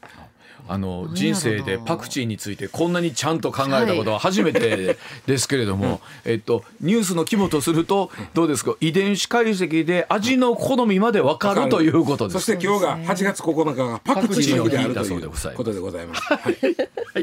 [0.66, 8.74] あの何人生でパクチーについてこんなにちゃんと考えたことは初めてですけれども、えっと、ニュースの肝とするとどうですか？
[8.80, 12.46] 遺伝子解析で味の好みまで分かるということです。
[12.46, 15.58] そして今日が8月9日がパクチーの日であるというの日だそうでございます。
[15.58, 16.22] ことでございます。
[16.24, 17.23] はい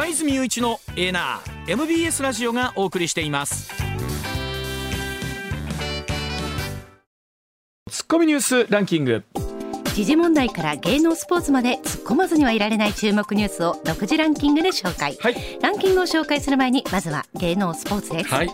[0.00, 3.70] 上泉雄一のエナー MBS ラジオがお送りしています。
[7.90, 9.22] ツッコミニュースランキング。
[9.94, 15.36] 時事問題から芸能スポーツまで突っ込まずにはいられない注目ニュースを独自ランキングで紹介、はい。
[15.60, 18.50] ランキングを紹介する前にまずは芸能スポーツです、はい。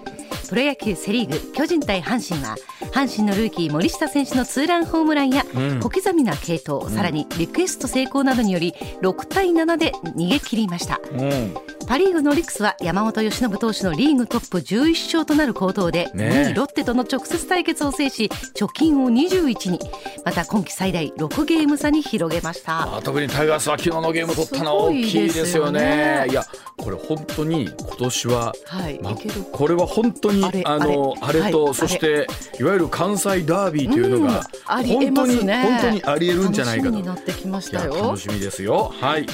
[0.48, 2.56] プロ野球セ・リーグ巨人対阪神は
[2.92, 5.80] 阪神のルーキー森下選手のツーランホームランやん。
[5.80, 11.00] 小刻みな継投、さらにリクエスト成功などにより6対7で逃げ切りました。
[11.12, 11.54] うん
[11.86, 18.24] パ・リーグのオリックスは山本由伸投手のリーグトップ11勝となる好投で、ねえ2位ロッテとの直接対決を制し
[18.54, 19.78] 貯金を21に
[20.24, 25.80] また今季最大6ゲーム差に広げましたあ特にタイガースは昨日のゲーム取ったのは大きいですよね。
[26.24, 26.44] ねいや
[26.76, 29.16] これ本当に今年は、はいま
[29.52, 32.26] これは本当にあのあれと、はいそして
[32.58, 37.02] いわゆる関西ダービーというのが、うんありえ本当にね本当にありえるんじゃないかと。
[37.02, 38.92] 楽しみですよ。
[39.00, 39.26] はい。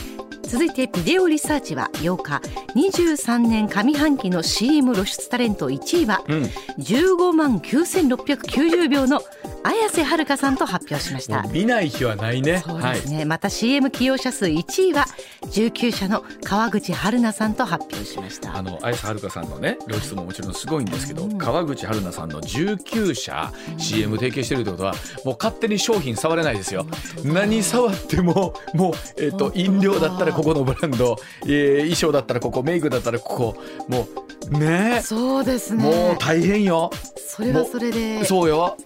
[0.53, 2.43] 続いてビデオリサーチは8日
[2.75, 6.43] 23年上半期の CM 露出タレント1位はうん。
[6.79, 9.23] 15万9690秒の
[9.65, 12.63] 綾瀬はるかさんと発表しました見ない日はないね。
[12.65, 12.95] そうはい。
[12.95, 15.07] ですね、また CM 起用者数1位は
[15.53, 24.95] 19社の川口春奈さんと発表しましたあの綾瀬はるかさんのね露出ももちろんすごいんですけど、川口春奈さんの19社 CM 提携してるってことは
[25.25, 26.87] もう勝手に商品触れないですよ。
[27.25, 34.07] 何触ってももう、えっと本当だ飲料だったらここのブランド、えー衣装だったらここメイクだったらここも
[34.51, 36.91] うねそうですねもう大変よ。
[37.17, 38.77] それはそれでそうよ。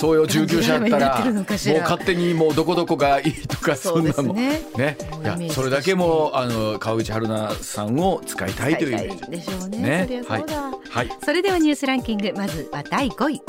[0.00, 4.36] そうよ19社やったらもう勝手にもうどこどこがいいとかそうんなもん。
[4.36, 4.62] ね。
[4.74, 4.96] ね。
[5.22, 9.30] いやそれだけもあの川口春奈さんを使いたいというイメージ。
[9.30, 9.78] でしょうね。
[9.78, 10.04] ね。
[10.06, 11.10] そりゃそうだ、はい。
[11.22, 12.32] それではニュースランキング。
[12.34, 13.42] まずは第5位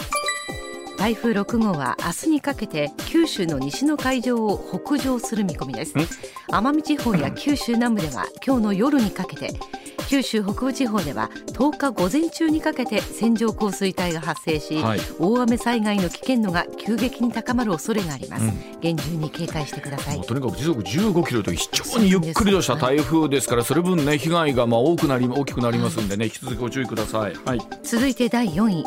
[1.01, 5.95] 台風6号は明日にかけて九州の西の海上を北上する見込みです。
[6.51, 9.49] 奄美地方や九州南部では今日の夜にかけて
[10.09, 14.99] 九州北部地方では10日午前中にかけて線状降水帯が発生し、はい。
[15.17, 18.79] 大雨災害の危険度が急激に高まる恐れがあります、うん。
[18.81, 20.21] 厳重に警戒してください。
[20.21, 27.33] とにかく時速15キロという非常にゆっくりとした台風ですからそれ分ね被害がまあ多くなり大きくなりますんでね引き続きご注意ください。
[27.43, 27.59] はい。
[27.81, 28.85] 続いて第4位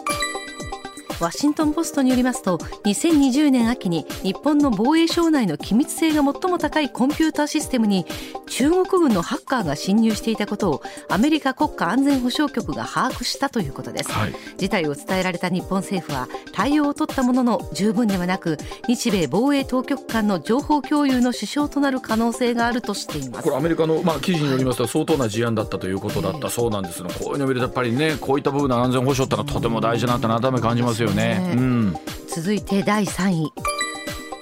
[1.21, 8.07] ワシントン・ポストによりますと2020年秋に日本の防衛省内の機密性が最も高いコンピューターシステムに
[8.47, 14.35] 中国軍のハッカーが侵入していたことをアメリカ国家安全保障局が把握したということです、はい。
[14.57, 18.59] 事態を伝えられた日本政府は対応を取ったものの十分ではなく
[18.89, 23.45] 日米防衛当局間の情報共有の支障となる可能性があるとしています。
[23.45, 31.14] これアメリカの、まあ、記事によりますと相当な事案だったということだったそうなんですがこういうのを見るとやっぱりねこういった部分の安全保障ってのはとても大事だなって改めて感じますよね。
[31.15, 31.55] ね。
[31.57, 31.97] うん。
[32.29, 33.53] 続いて第3位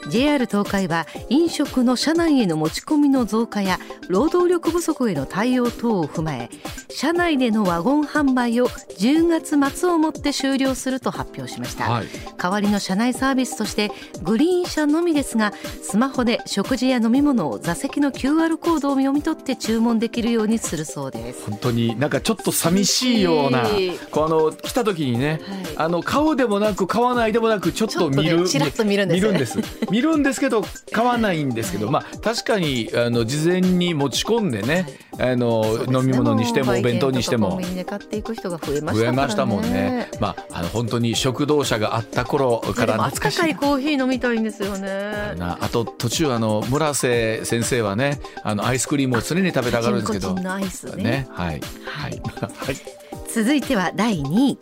[0.08, 3.78] JR 東海は飲食の車内への持ち込みの増加や
[4.08, 6.50] 労働力不足への対応等を踏まえ
[6.90, 12.06] 車内でのワゴン販売を10月末をもって終了すると発表しました、はい。
[12.36, 13.90] 代わりの車内サービスとして
[14.22, 21.48] グリーン車のみですがスマホで食事や飲み物を座席の QR コードを読み取って注文できるようにするそうです。
[21.48, 23.66] 本当になんかちょっと寂しいような
[24.10, 25.76] こうあの来た時にね、はい。
[25.76, 29.20] あの買うでもなく買わないでもなくちょっと見るちょっとねと見るんです。
[29.20, 29.58] 見るんです
[29.92, 34.86] 見るんですけど買わないんですけど、まあ確かにあの事前に持ち込んでね、
[35.18, 35.98] あのね。
[35.98, 40.08] 飲み物にしてもお弁当にしても買っていく人が増えました増えましたもんね。
[40.18, 43.54] まああの本当に食堂車があった頃から懐かしい。
[43.54, 45.34] コーヒー飲みたいんですよね。
[45.36, 51.28] なあと途中あの村瀬先生はねあのアイスクリームを常に食べたがるんですけどね。
[51.30, 51.60] はい。
[51.84, 52.22] はい。
[52.56, 53.02] はい。
[53.28, 54.58] 続いては第2位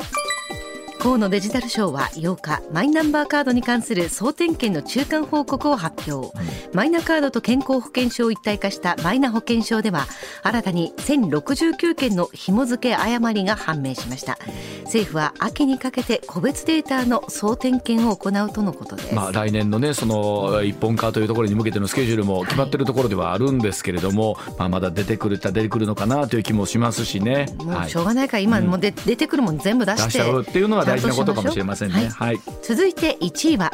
[1.00, 6.36] 河野デジタル省は8日マイナンバーカードに関する総点検の中間報告を発表、
[6.74, 10.06] マイナカードと健康保険証を一体化したマイナ保険証では
[10.42, 14.38] 新たに1069件の紐付け誤りが判明しました。
[14.90, 27.46] 政府は秋にかけて個別データの総点検を行うとのことです、まあ、来年のねその一本化というところに向けてのスケジュールも決まってるところではあるんですけれども、まあ、まだ出てくるた出てくるのかなという気もしますしね。
[27.58, 27.86] もはい。
[27.86, 30.04] うしょうがないから今もうで、出てくるもん全部出して。
[30.06, 32.08] 出しちゃうっていうのは大事なことかもしれませんね。
[32.08, 33.72] はい、続いて1位は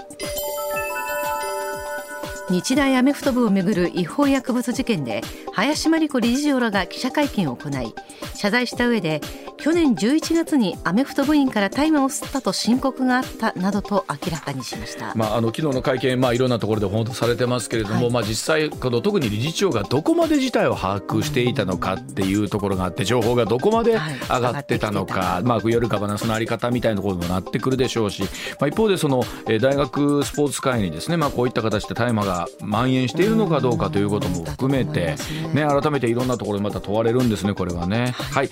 [2.49, 7.93] 日大アメフト部をめぐる違法薬物事件で林真理子理事長らが記者会見を行い
[8.35, 9.21] 謝罪した上で
[9.57, 18.11] 去年11月にアメフト部員から大麻を吸ったと申告があったなどと明らかにしました、まあ、あの昨日の会見、まあ、いろんなところで報道されてますけれども、はい。
[18.11, 24.15] まあ、実際この特に理事長がどこまで事態を把握していたのかっていうところがあって情報がどこまではい。
[24.17, 28.29] 上がってたのか、上がってきてたまあ、いわゆるガバナンスのあり方みたいなところにもなってくるでしょうし、ま
[28.63, 35.17] あ、一方でその、えー大学スポーツ界にですね、まあ、こういった形で大麻が蔓延しているのかどうかということも含めて、
[35.55, 38.13] ね、改めていろんなところにまた問われるんですねこれはね。
[38.13, 38.51] はい